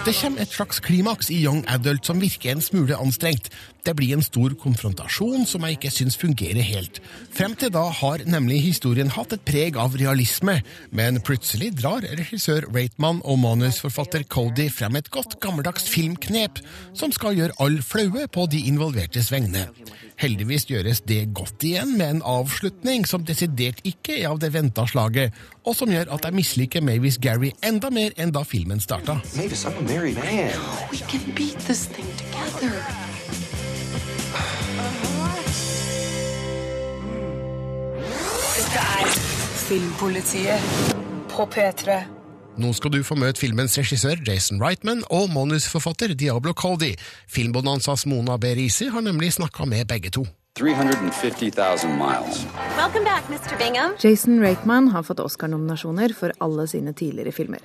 Det 0.06 0.13
kommer 0.15 0.43
et 0.43 0.54
slags 0.54 0.80
klimaks 0.84 1.32
i 1.34 1.41
Young 1.43 1.63
Adult 1.71 2.08
som 2.08 2.21
virker 2.23 2.56
en 2.56 2.63
smule 2.63 2.95
anstrengt. 2.95 3.52
Det 3.84 3.95
blir 3.95 4.15
en 4.15 4.23
stor 4.28 4.56
konfrontasjon 4.62 5.48
som 5.50 5.66
jeg 5.66 5.78
ikke 5.78 5.94
syns 5.94 6.20
fungerer 6.20 6.63
helt. 6.68 7.02
Frem 7.36 7.56
til 7.60 7.72
da 7.74 7.86
har 8.02 8.24
nemlig 8.30 8.62
historien 8.68 9.12
hatt 9.16 9.36
et 9.36 9.46
preg 9.48 9.80
av 9.80 9.98
realisme, 10.00 10.60
men 10.92 11.22
plutselig 11.26 11.74
drar 11.80 12.06
regissør 12.06 12.70
Reitman 12.76 13.24
og 13.26 13.42
manusforfatter 13.44 14.28
Cody 14.30 14.70
frem 14.74 15.00
et 15.00 15.12
godt 15.13 15.40
gammeldags 15.44 15.88
filmknep 15.92 16.62
som 16.98 17.13
skal 17.16 17.38
gjøre 17.38 17.58
alle 17.63 17.86
flaue 17.86 18.28
på 18.32 18.48
de 18.52 18.66
involvertes 18.70 19.32
vegne. 19.34 19.68
Heldigvis 20.18 20.66
gjøres 20.66 21.04
det 21.06 21.28
godt 21.38 21.62
igjen 21.68 21.94
med 22.00 22.16
en 22.16 22.22
avslutning 22.26 23.06
som 23.06 23.26
desidert 23.26 23.84
ikke 23.86 24.16
er 24.18 24.32
av 24.32 24.42
det 24.42 24.50
venta 24.56 24.88
slaget, 24.90 25.36
og 25.62 25.78
som 25.78 25.92
gjør 25.94 26.10
at 26.16 26.26
jeg 26.26 26.38
misliker 26.40 26.86
Mavis 26.86 27.20
Gary 27.22 27.54
enda 27.62 27.94
mer 27.94 28.18
enn 28.18 28.34
da 28.34 28.42
filmen 28.48 28.82
starta. 28.82 29.20
Mavis, 29.38 29.66
I'm 29.66 29.78
a 29.78 29.86
married 29.86 30.18
man. 30.18 30.58
We 30.92 31.06
can 31.06 31.22
beat 31.36 31.60
this 31.70 31.86
thing 31.86 32.10
together. 32.18 33.07
Filmpolitiet 39.68 40.62
på 41.28 41.46
P3. 41.46 41.96
Nå 42.56 42.70
skal 42.74 42.92
du 42.94 43.02
få 43.04 43.18
møte 43.20 43.42
filmens 43.42 43.74
regissør 43.76 44.22
Jason 44.24 44.62
Reitman 44.64 45.02
og 45.12 45.28
manusforfatter 45.34 46.14
Diablo 46.16 46.54
Coldy. 46.56 46.94
Filmbonanzas 47.28 48.06
Mona 48.08 48.38
B. 48.40 48.54
Risi 48.56 48.88
har 48.94 49.04
nemlig 49.04 49.34
snakka 49.36 49.68
med 49.68 49.90
begge 49.92 50.14
to. 50.16 50.24
350,000 50.56 52.00
miles. 52.00 52.46
Welcome 52.78 53.04
back, 53.04 53.28
Mr. 53.28 53.58
Bingham. 53.60 53.92
Jason 54.00 54.40
Reitman 54.40 54.88
har 54.88 55.04
fått 55.04 55.20
Oscar-nominasjoner 55.20 56.16
for 56.16 56.32
alle 56.40 56.68
sine 56.68 56.94
tidligere 56.94 57.36
filmer. 57.36 57.60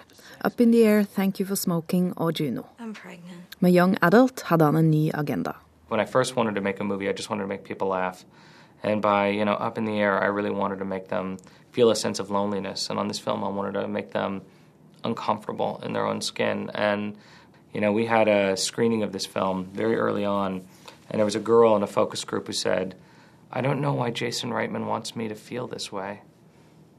Up 0.45 0.61
in 0.61 0.73
the 0.73 0.83
Air, 0.83 1.05
Thank 1.05 1.41
You 1.41 1.47
for 1.47 1.55
Smoking 1.55 2.12
og 2.19 2.41
Juno. 2.41 2.67
I'm 2.81 2.95
pregnant. 2.99 3.55
Med 3.61 3.79
Young 3.79 3.97
Adult 4.03 4.43
hadde 4.51 4.65
han 4.65 4.77
en 4.77 4.91
ny 4.91 5.11
agenda. 5.15 5.55
When 5.88 6.01
I 6.01 6.11
first 6.11 6.37
wanted 6.37 6.55
to 6.55 6.61
make 6.61 6.81
a 6.81 6.85
movie, 6.85 7.09
I 7.09 7.12
just 7.12 7.31
wanted 7.31 7.45
to 7.45 7.49
make 7.49 7.62
people 7.62 7.88
laugh. 7.88 8.25
And 8.83 9.01
by, 9.03 9.31
you 9.31 9.45
know, 9.45 9.55
Up 9.55 9.79
in 9.79 9.85
the 9.85 10.01
Air, 10.03 10.19
I 10.19 10.27
really 10.27 10.51
wanted 10.51 10.79
to 10.79 10.85
make 10.85 11.09
them 11.09 11.38
feel 11.72 11.90
a 11.90 11.96
sense 11.96 12.18
of 12.18 12.30
loneliness. 12.30 12.90
And 12.90 12.98
on 12.98 13.08
this 13.08 13.18
film, 13.18 13.42
I 13.42 13.48
wanted 13.48 13.72
to 13.80 13.88
make 13.88 14.12
them 14.12 14.42
uncomfortable 15.04 15.80
in 15.85 15.92
their 15.92 16.06
own 16.06 16.20
skin. 16.20 16.70
And, 16.74 17.16
you 17.72 17.80
know, 17.80 17.92
we 17.92 18.06
had 18.06 18.28
a 18.28 18.56
screening 18.56 19.02
of 19.02 19.12
this 19.12 19.26
film 19.26 19.64
very 19.72 19.96
early 19.96 20.24
on, 20.24 20.64
and 21.11 21.18
there 21.18 21.24
was 21.24 21.35
a 21.35 21.40
girl 21.40 21.76
in 21.76 21.82
a 21.82 21.87
focus 21.87 22.24
group 22.24 22.46
who 22.46 22.52
said, 22.52 22.94
I 23.50 23.61
don't 23.61 23.80
know 23.80 23.92
why 23.92 24.11
Jason 24.11 24.50
Reitman 24.50 24.87
wants 24.87 25.14
me 25.16 25.28
to 25.28 25.35
feel 25.35 25.66
this 25.66 25.92
way. 25.92 26.22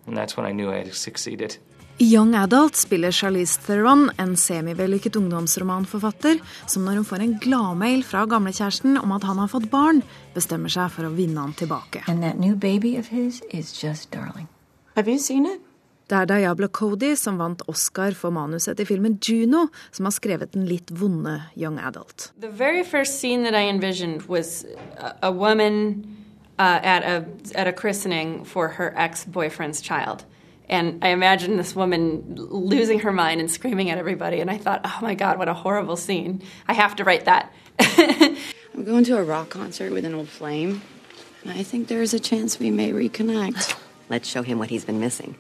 And 0.05 0.17
that's 0.17 0.35
when 0.37 0.45
I 0.45 0.51
knew 0.51 0.71
I 0.71 0.77
had 0.77 0.93
succeeded. 0.93 1.57
I 1.99 2.03
Young 2.03 2.35
Adult 2.35 2.75
spiller 2.75 3.11
Charlize 3.11 3.59
Theron 3.61 4.11
en 4.17 4.35
semivellykket 4.35 5.15
ungdomsromanforfatter 5.15 6.39
som 6.65 6.85
når 6.85 6.99
hun 6.99 7.05
får 7.05 7.21
en 7.21 7.35
gladmail 7.39 8.01
fra 8.03 8.25
gamlekjæresten 8.25 8.97
om 8.97 9.13
at 9.13 9.23
han 9.23 9.37
har 9.37 9.47
fått 9.47 9.69
barn, 9.69 10.01
bestemmer 10.33 10.73
seg 10.73 10.89
for 10.91 11.05
å 11.05 11.13
vinne 11.13 11.39
han 11.39 11.53
tilbake. 11.53 12.01
And 12.07 12.25
that 12.25 12.41
new 12.41 12.55
baby 12.55 12.97
of 12.97 13.13
his 13.13 13.43
is 13.53 13.71
just 13.77 14.11
darling. 14.11 14.49
Have 14.95 15.11
you 15.11 15.19
seen 15.19 15.45
it? 15.45 15.61
Det 16.09 16.17
er 16.17 16.25
Diablo 16.25 16.67
Cody 16.67 17.15
som 17.15 17.37
vant 17.39 17.61
Oscar 17.67 18.11
for 18.13 18.29
manuset 18.29 18.77
til 18.77 18.85
filmen 18.85 19.15
Juno, 19.23 19.67
som 19.91 20.05
har 20.05 20.11
skrevet 20.11 20.51
den 20.53 20.67
litt 20.67 20.91
vonde 20.91 21.39
Young 21.57 21.79
Adult. 21.79 22.31
The 22.41 22.51
very 22.51 22.83
first 22.83 23.19
scene 23.19 23.43
that 23.43 23.55
I 23.55 23.69
envisioned 23.69 24.27
was 24.27 24.65
a, 24.97 25.13
a 25.23 25.31
woman 25.31 26.05
uh, 26.59 26.79
at 26.83 27.03
a 27.03 27.25
at 27.55 27.67
a 27.67 27.71
christening 27.71 28.45
for 28.45 28.67
her 28.67 28.93
ex-boyfriend's 28.95 29.81
child. 29.81 30.25
And 30.69 31.03
I 31.03 31.09
imagined 31.09 31.59
this 31.59 31.75
woman 31.75 32.23
losing 32.35 32.99
her 32.99 33.11
mind 33.11 33.39
and 33.39 33.49
screaming 33.49 33.89
at 33.89 33.97
everybody. 33.97 34.39
And 34.39 34.51
I 34.51 34.57
thought, 34.57 34.81
oh 34.85 34.99
my 35.01 35.15
God, 35.15 35.37
what 35.37 35.47
a 35.47 35.53
horrible 35.53 35.97
scene. 35.97 36.41
I 36.67 36.73
have 36.73 36.95
to 36.95 37.03
write 37.03 37.25
that. 37.25 37.51
I'm 38.73 38.85
going 38.85 39.03
to 39.05 39.17
a 39.17 39.23
rock 39.23 39.49
concert 39.49 39.91
with 39.91 40.05
an 40.05 40.13
old 40.13 40.29
flame. 40.29 40.81
And 41.43 41.51
I 41.59 41.63
think 41.63 41.87
there 41.87 42.01
is 42.01 42.13
a 42.13 42.19
chance 42.19 42.59
we 42.59 42.71
may 42.71 42.91
reconnect. 42.91 43.75
Let's 44.09 44.29
show 44.29 44.43
him 44.43 44.57
what 44.57 44.69
he's 44.69 44.85
been 44.85 44.99
missing. 44.99 45.35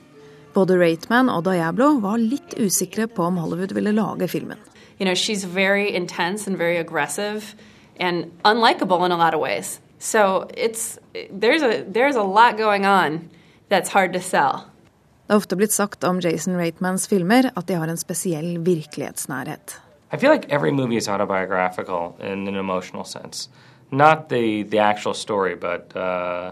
Både 0.53 0.77
Raitman 0.79 1.29
og 1.29 1.45
Diablo 1.45 1.99
var 1.99 2.17
litt 2.17 2.53
usikre 2.59 3.07
på 3.07 3.23
om 3.23 3.37
Hollywood 3.37 3.73
ville 3.73 3.91
lage 3.91 4.27
filmen. 4.27 4.57
You 4.99 5.05
know, 5.05 5.15
she's 5.15 5.43
very 5.43 5.95
intense 5.95 6.47
and 6.47 6.57
very 6.57 6.77
aggressive 6.77 7.55
and 7.99 8.31
unlikable 8.45 9.05
in 9.05 9.11
a 9.11 9.17
lot 9.17 9.33
of 9.33 9.41
ways. 9.41 9.79
So 9.99 10.47
it's 10.57 10.99
there's 11.39 11.63
a 11.63 11.83
there's 11.93 12.15
a 12.15 12.23
lot 12.23 12.57
going 12.57 12.85
on 12.85 13.29
that's 13.69 13.89
hard 13.89 14.13
to 14.13 14.19
sell. 14.19 14.69
Det 15.27 15.33
er 15.33 15.39
ofte 15.39 15.55
blitt 15.55 15.71
sagt 15.73 16.03
om 16.03 16.19
Jason 16.19 16.57
Reitmans 16.59 17.07
filmer 17.07 17.49
at 17.55 17.67
de 17.67 17.73
har 17.73 17.87
en 17.87 17.97
spesiell 17.97 18.59
virkelighetsnærhet. 18.65 19.79
I 20.13 20.17
feel 20.17 20.31
like 20.31 20.49
every 20.49 20.71
movie 20.71 20.97
is 20.97 21.07
autobiographical 21.07 22.13
in 22.19 22.47
an 22.47 22.55
emotional 22.55 23.05
sense. 23.05 23.49
Not 23.91 24.29
the, 24.29 24.63
the 24.63 24.79
actual 24.79 25.13
story, 25.13 25.55
but 25.55 25.95
uh, 25.95 26.51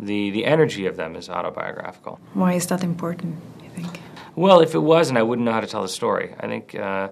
the, 0.00 0.30
the 0.30 0.44
energy 0.44 0.86
of 0.86 0.96
them 0.96 1.14
is 1.16 1.28
autobiographical. 1.28 2.18
Why 2.34 2.54
is 2.54 2.66
that 2.66 2.82
important, 2.82 3.36
you 3.62 3.70
think? 3.70 4.00
Well, 4.36 4.60
if 4.60 4.74
it 4.74 4.78
wasn't, 4.82 5.18
I 5.18 5.22
wouldn't 5.22 5.44
know 5.44 5.52
how 5.52 5.60
to 5.60 5.66
tell 5.66 5.82
the 5.82 5.88
story. 5.88 6.34
I 6.40 6.46
think 6.46 6.74
uh, 6.74 7.08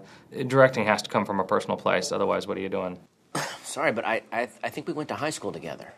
directing 0.47 0.87
has 0.87 1.03
to 1.03 1.11
come 1.11 1.27
from 1.27 1.41
a 1.41 1.45
personal 1.45 1.77
place. 1.77 2.13
Otherwise, 2.13 2.47
what 2.47 2.57
are 2.57 2.61
you 2.61 2.69
doing? 2.69 2.99
Sorry, 3.65 3.93
but 3.93 4.05
I, 4.05 4.23
I, 4.33 4.49
I 4.65 4.71
think 4.71 4.87
we 4.87 4.95
went 4.95 5.09
to 5.09 5.17
high 5.17 5.31
school 5.31 5.53
together. 5.53 5.93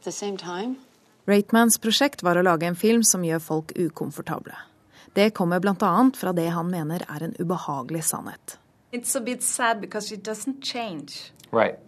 At 0.00 0.04
the 0.04 0.12
same 0.12 0.36
time? 0.36 0.76
Reitmans 1.26 1.78
prosjekt 1.78 2.22
var 2.22 2.40
å 2.40 2.42
lage 2.42 2.66
en 2.66 2.74
film 2.74 3.02
som 3.04 3.22
gjør 3.22 3.42
folk 3.44 3.72
ukomfortable. 3.76 4.56
Det 5.14 5.30
kommer 5.34 5.60
bl.a. 5.60 6.10
fra 6.16 6.32
det 6.32 6.48
han 6.54 6.70
mener 6.70 7.04
er 7.06 7.22
en 7.22 7.34
ubehagelig 7.38 8.04
sannhet. 8.08 8.58
It's 8.92 9.14
a 9.14 9.20
bit 9.20 9.42
sad 9.42 9.80
because 9.80 10.10
it 10.14 10.24
doesn't 10.24 10.64
change. 10.64 11.30
Right. 11.52 11.78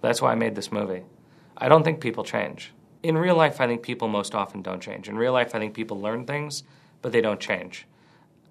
That's 0.00 0.22
why 0.22 0.32
I 0.32 0.34
made 0.34 0.54
this 0.54 0.72
movie. 0.72 1.04
I 1.56 1.68
don't 1.68 1.84
think 1.84 2.00
people 2.00 2.24
change. 2.24 2.72
In 3.08 3.16
real 3.16 3.36
life, 3.36 3.58
I 3.58 3.66
think 3.66 3.80
people 3.80 4.06
most 4.06 4.34
often 4.34 4.60
don't 4.60 4.82
change. 4.82 5.08
In 5.08 5.16
real 5.16 5.32
life, 5.32 5.54
I 5.54 5.58
think 5.58 5.72
people 5.72 5.98
learn 5.98 6.26
things, 6.26 6.62
but 7.00 7.10
they 7.10 7.22
don't 7.22 7.40
change. 7.40 7.86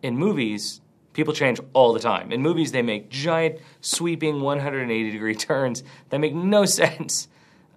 In 0.01 0.17
movies, 0.17 0.81
people 1.13 1.31
change 1.35 1.59
all 1.73 1.93
the 1.93 1.99
time. 1.99 2.31
In 2.31 2.41
movies, 2.41 2.71
they 2.71 2.81
make 2.81 3.07
giant, 3.07 3.59
sweeping 3.81 4.41
180 4.41 5.11
degree 5.11 5.35
turns 5.51 5.83
that 6.09 6.17
make 6.17 6.33
no 6.33 6.65
sense, 6.65 7.27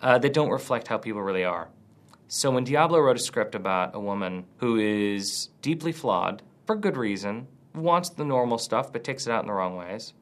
uh, 0.01 0.17
that 0.21 0.33
don't 0.33 0.49
reflect 0.49 0.89
how 0.89 0.97
people 0.97 1.21
really 1.21 1.45
are. 1.45 1.69
So 2.29 2.51
when 2.51 2.65
Diablo 2.65 2.99
wrote 2.99 3.17
a 3.17 3.21
script 3.21 3.55
about 3.55 3.95
a 3.95 4.01
woman 4.01 4.47
who 4.57 4.79
is 4.79 5.51
deeply 5.61 5.93
flawed, 5.93 6.41
for 6.65 6.77
good 6.77 6.97
reason, 6.97 7.47
wants 7.75 8.09
the 8.09 8.25
normal 8.25 8.57
stuff 8.57 8.91
but 8.91 9.05
takes 9.05 9.27
it 9.27 9.33
out 9.33 9.43
in 9.43 9.49
the 9.49 9.53
wrong 9.53 9.77
ways, 9.77 10.15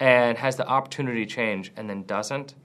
and 0.00 0.36
has 0.36 0.56
the 0.56 0.66
opportunity 0.66 1.24
to 1.24 1.32
change 1.32 1.70
and 1.76 1.88
then 1.88 2.02
doesn't, 2.02 2.56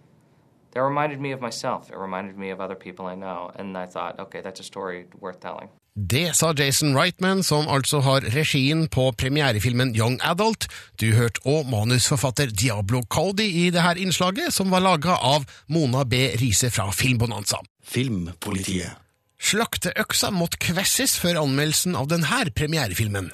that 0.73 0.83
reminded 0.83 1.19
me 1.19 1.33
of 1.33 1.41
myself. 1.41 1.89
It 1.89 1.97
reminded 1.97 2.37
me 2.37 2.51
of 2.51 2.59
other 2.59 2.75
people 2.75 3.05
I 3.05 3.15
know. 3.15 3.51
And 3.55 3.77
I 3.77 3.85
thought, 3.85 4.19
okay, 4.19 4.41
that's 4.41 4.59
a 4.59 4.63
story 4.63 5.05
worth 5.19 5.39
telling. 5.39 5.69
Det 5.95 6.35
sa 6.35 6.53
Jason 6.53 6.95
Reitman, 6.95 7.43
som 7.43 7.67
altså 7.67 7.99
har 7.99 8.21
regien 8.21 8.87
på 8.87 9.11
premierefilmen 9.11 9.95
Young 9.95 10.19
Adult. 10.23 10.67
Du 11.01 11.11
hørte 11.15 11.41
òg 11.43 11.67
manusforfatter 11.67 12.53
Diablo 12.55 13.01
Cody 13.09 13.43
i 13.43 13.69
det 13.69 13.83
her 13.83 13.99
innslaget, 13.99 14.53
som 14.53 14.71
var 14.71 14.85
laga 14.85 15.17
av 15.17 15.43
Mona 15.67 16.05
B. 16.05 16.29
Riise 16.39 16.71
fra 16.71 16.87
Filmbonanza. 16.95 17.59
Filmpolitiet. 17.83 18.95
Slakteøksa 19.39 20.31
måtte 20.35 20.59
kvesses 20.59 21.17
før 21.19 21.41
anmeldelsen 21.43 21.95
av 21.99 22.07
denne 22.11 22.47
premierefilmen. 22.55 23.31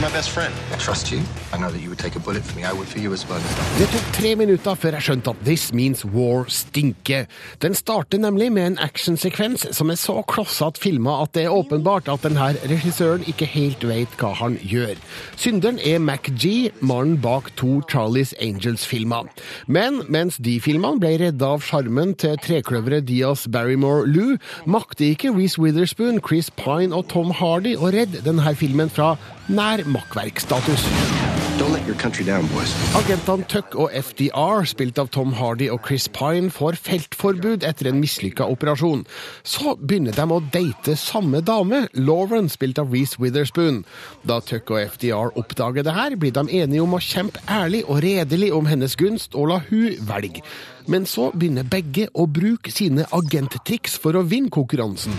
My 0.00 0.10
best 0.10 0.30
friend. 0.30 0.54
I 0.72 0.76
trust 0.76 1.10
you. 1.10 1.20
I 1.52 1.56
know 1.58 1.70
that 1.70 1.80
you 1.80 1.88
would 1.88 1.98
take 1.98 2.14
a 2.14 2.20
bullet 2.20 2.44
for 2.44 2.56
me. 2.56 2.64
I 2.64 2.72
would 2.72 2.86
for 2.86 2.98
you 2.98 3.12
as 3.12 3.24
well. 3.28 3.40
Det 3.78 3.88
tok 3.90 4.12
tre 4.14 4.34
minutter 4.36 4.74
før 4.78 4.94
jeg 4.98 5.06
skjønte 5.06 5.32
at 5.32 5.40
This 5.46 5.64
Means 5.72 6.04
War 6.04 6.44
stinker. 6.52 7.26
Den 7.62 7.74
starter 7.74 8.18
nemlig 8.18 8.52
med 8.52 8.66
en 8.66 8.78
actionsekvens 8.78 9.66
som 9.76 9.90
er 9.90 9.98
så 9.98 10.20
klossete 10.28 10.80
filma 10.80 11.16
at 11.22 11.32
det 11.34 11.46
er 11.46 11.54
åpenbart 11.54 12.10
at 12.12 12.22
denne 12.26 12.50
regissøren 12.70 13.24
ikke 13.26 13.48
helt 13.50 13.86
vet 13.88 14.14
hva 14.20 14.34
han 14.38 14.58
gjør. 14.62 14.94
Synderen 15.36 15.80
er 15.82 15.98
MacG, 15.98 16.70
mannen 16.80 17.18
bak 17.24 17.50
to 17.56 17.80
Charlies 17.90 18.34
Angels-filmer. 18.40 19.26
Men 19.66 20.02
mens 20.08 20.38
de 20.38 20.58
filmene 20.62 21.02
ble 21.02 21.16
redda 21.24 21.54
av 21.56 21.64
sjarmen 21.66 22.14
til 22.20 22.38
trekløveret 22.44 23.08
Diaz 23.08 23.48
Barrymore 23.50 24.06
Lou, 24.06 24.36
makter 24.66 25.10
ikke 25.10 25.34
Reece 25.34 25.58
Witherspoon, 25.58 26.22
Chris 26.22 26.52
Pine 26.54 26.94
og 26.94 27.08
Tom 27.10 27.34
Hardy 27.34 27.74
å 27.74 27.90
redde 27.94 28.22
denne 28.26 28.54
filmen 28.58 28.92
fra 28.92 29.16
nær 29.48 29.80
makkverkstatus. 29.92 30.84
Agentene 31.58 33.46
Tuck 33.50 33.74
og 33.74 33.90
FDR, 33.90 34.62
spilt 34.70 35.00
av 35.02 35.08
Tom 35.10 35.32
Hardy 35.34 35.66
og 35.74 35.80
Chris 35.88 36.06
Pine, 36.14 36.52
får 36.54 36.78
feltforbud 36.86 37.66
etter 37.66 37.90
en 37.90 37.98
mislykka 37.98 38.46
operasjon. 38.46 39.02
Så 39.42 39.74
begynner 39.80 40.14
de 40.14 40.26
å 40.30 40.38
date 40.54 40.94
samme 41.00 41.42
dame, 41.42 41.86
Lauren, 41.98 42.46
spilt 42.52 42.78
av 42.78 42.94
Reece 42.94 43.18
Witherspoon. 43.18 43.82
Da 44.22 44.38
Tuck 44.38 44.70
og 44.70 44.94
FDR 44.94 45.34
oppdager 45.34 45.82
det 45.86 45.96
her, 45.98 46.14
blir 46.14 46.36
de 46.36 46.46
enige 46.62 46.84
om 46.84 46.94
å 46.94 47.02
kjempe 47.02 47.42
ærlig 47.50 47.82
og 47.88 48.04
redelig 48.06 48.52
om 48.54 48.70
hennes 48.70 48.94
gunst 49.00 49.34
og 49.34 49.50
la 49.50 49.62
hun 49.66 49.98
velge. 50.06 50.46
Men 50.86 51.10
så 51.10 51.32
begynner 51.34 51.66
begge 51.66 52.06
å 52.14 52.30
bruke 52.30 52.70
sine 52.72 53.08
agenttriks 53.12 53.98
for 53.98 54.14
å 54.14 54.24
vinne 54.24 54.54
konkurransen. 54.54 55.18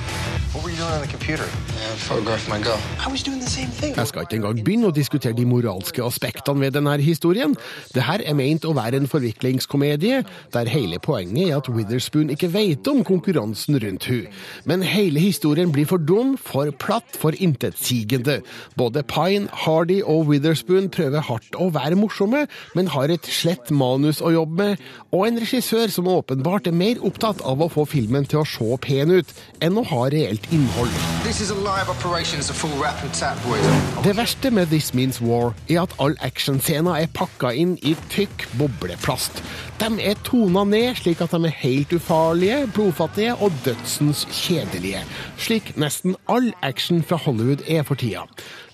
What 0.52 0.64
were 0.64 0.72
you 0.72 0.78
doing 0.78 0.94
on 0.94 1.02
the 1.02 1.08
computer? 1.08 1.44
I 1.46 1.96
photographed 1.96 2.50
my 2.50 2.60
girl. 2.60 2.80
I 3.06 3.12
was 3.12 3.22
doing 3.22 3.40
the 3.40 3.50
same 3.50 3.70
thing. 3.70 3.94
Jeg 3.96 4.08
skal 4.08 4.24
ikke 4.26 4.40
engang 4.40 4.62
begynne 4.66 4.90
å 4.90 4.94
diskutere 4.96 5.36
de 5.38 5.44
moralske 5.46 6.02
aspektene 6.02 6.64
ved 6.64 6.74
denne 6.74 6.96
historien. 7.06 7.52
Dette 7.94 8.16
er 8.26 8.34
ment 8.34 8.66
å 8.66 8.74
være 8.74 8.98
en 8.98 9.06
forviklingskomedie, 9.12 10.24
der 10.56 10.72
hele 10.74 10.98
poenget 11.06 11.52
er 11.52 11.60
at 11.60 11.70
Witherspoon 11.70 12.34
ikke 12.34 12.50
vet 12.56 12.90
om 12.90 13.04
konkurransen 13.06 13.78
rundt 13.84 14.08
hun. 14.10 14.26
Men 14.66 14.82
hele 14.82 15.22
historien 15.22 15.70
blir 15.70 15.86
for 15.86 16.02
dum, 16.02 16.34
for 16.34 16.74
platt, 16.82 17.14
for 17.14 17.38
intetsigende. 17.38 18.40
Både 18.74 19.06
Pine, 19.06 19.46
Hardy 19.54 20.00
og 20.02 20.32
Witherspoon 20.32 20.90
prøver 20.90 21.30
hardt 21.30 21.60
å 21.62 21.70
være 21.78 22.00
morsomme, 22.02 22.48
men 22.74 22.90
har 22.96 23.14
et 23.14 23.30
slett 23.30 23.70
manus 23.70 24.18
å 24.18 24.34
jobbe 24.34 24.58
med, 24.64 24.90
og 25.14 25.28
en 25.28 25.40
regissør 25.46 25.94
som 25.94 26.10
åpenbart 26.10 26.74
er 26.74 26.78
mer 26.82 27.06
opptatt 27.06 27.46
av 27.46 27.62
å 27.62 27.70
få 27.70 27.86
filmen 27.94 28.26
til 28.26 28.42
å 28.42 28.50
se 28.50 28.82
pen 28.82 29.14
ut, 29.14 29.38
enn 29.62 29.78
å 29.78 29.86
ha 29.94 30.10
reelt 30.10 30.39
innhold. 30.52 30.70
underhold. 30.70 31.24
This 31.24 31.42
is 31.42 31.52
a 31.52 31.56
live 31.56 31.90
operation. 31.90 32.40
It's 32.40 32.50
a 32.50 32.54
full 32.54 32.84
rap 32.84 33.04
and 33.04 33.14
tap, 33.14 33.38
boys. 33.44 34.04
Det 34.04 34.18
verste 34.18 34.52
med 34.52 34.68
This 34.68 34.94
Means 34.94 35.22
War 35.22 35.54
er 35.70 35.82
at 35.82 35.94
all 36.00 36.16
actionscener 36.20 36.96
er 36.96 37.08
pakka 37.14 37.52
inn 37.52 37.78
i 37.82 37.96
tykk 38.10 38.48
bobleplast. 38.60 39.44
De 39.80 39.90
er 40.04 40.16
tona 40.24 40.64
ned 40.64 40.96
slik 41.00 41.22
at 41.22 41.32
de 41.32 41.44
er 41.46 41.56
helt 41.62 41.94
ufarlige, 41.94 42.68
blodfattige 42.74 43.36
og 43.36 43.52
dødsens 43.66 44.26
kjedelige. 44.32 45.04
Slik 45.38 45.76
nesten 45.78 46.16
all 46.28 46.54
action 46.62 47.04
fra 47.04 47.16
Hollywood 47.16 47.64
er 47.68 47.84
for 47.84 47.96
tida. 47.96 48.26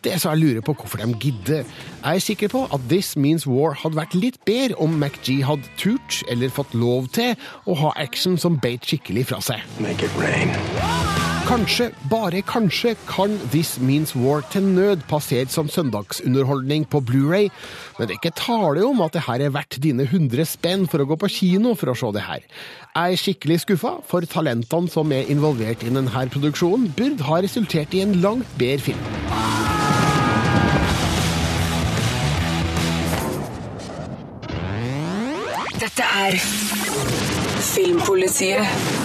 Det 0.04 0.14
er 0.14 0.22
så 0.22 0.36
jeg 0.36 0.38
lurer 0.38 0.62
på 0.62 0.74
hvorfor 0.74 0.98
de 1.02 1.14
gidder. 1.20 1.64
Jeg 2.06 2.16
er 2.16 2.20
sikker 2.20 2.48
på 2.48 2.68
at 2.74 2.80
This 2.90 3.16
Means 3.18 3.48
War 3.48 3.74
hadde 3.74 3.98
vært 3.98 4.14
litt 4.14 4.38
bedre 4.46 4.78
om 4.78 5.00
MacG 5.02 5.42
hadde 5.46 5.66
turt, 5.82 6.22
eller 6.30 6.54
fått 6.54 6.78
lov 6.78 7.10
til, 7.18 7.34
å 7.66 7.78
ha 7.82 7.94
action 7.98 8.38
som 8.38 8.60
beit 8.62 8.86
skikkelig 8.86 9.30
fra 9.34 9.42
seg. 9.42 9.66
Make 9.82 10.06
it 10.06 10.22
rain. 10.22 11.15
Kanskje, 11.46 11.92
bare 12.10 12.40
kanskje, 12.42 12.96
kan 13.06 13.36
This 13.54 13.76
Means 13.78 14.16
War 14.18 14.42
til 14.50 14.66
nød 14.66 15.04
passere 15.06 15.46
som 15.54 15.68
søndagsunderholdning 15.70 16.88
på 16.90 17.04
Blu-ray, 17.06 17.52
men 18.00 18.08
det 18.08 18.16
er 18.16 18.18
ikke 18.18 18.32
tale 18.40 18.82
om 18.82 19.04
at 19.06 19.14
det 19.14 19.22
her 19.28 19.44
er 19.46 19.54
verdt 19.54 19.78
dine 19.84 20.08
100 20.10 20.42
spenn 20.50 20.88
for 20.90 21.04
å 21.04 21.06
gå 21.06 21.20
på 21.22 21.30
kino 21.30 21.76
for 21.78 21.94
å 21.94 21.96
se 22.02 22.10
det 22.18 22.26
her. 22.26 22.42
Jeg 22.96 23.14
er 23.14 23.22
skikkelig 23.22 23.60
skuffa, 23.62 23.94
for 24.10 24.26
talentene 24.26 24.90
som 24.90 25.14
er 25.14 25.30
involvert 25.30 25.86
i 25.86 25.94
denne 25.94 26.26
produksjonen, 26.34 26.90
burde 26.98 27.30
ha 27.30 27.38
resultert 27.46 27.94
i 27.94 28.02
en 28.02 28.18
langt 28.26 28.50
bedre 28.58 28.82
film. 28.90 29.06
Dette 35.78 36.14
er 36.26 36.42
Filmpolitiet 37.76 39.05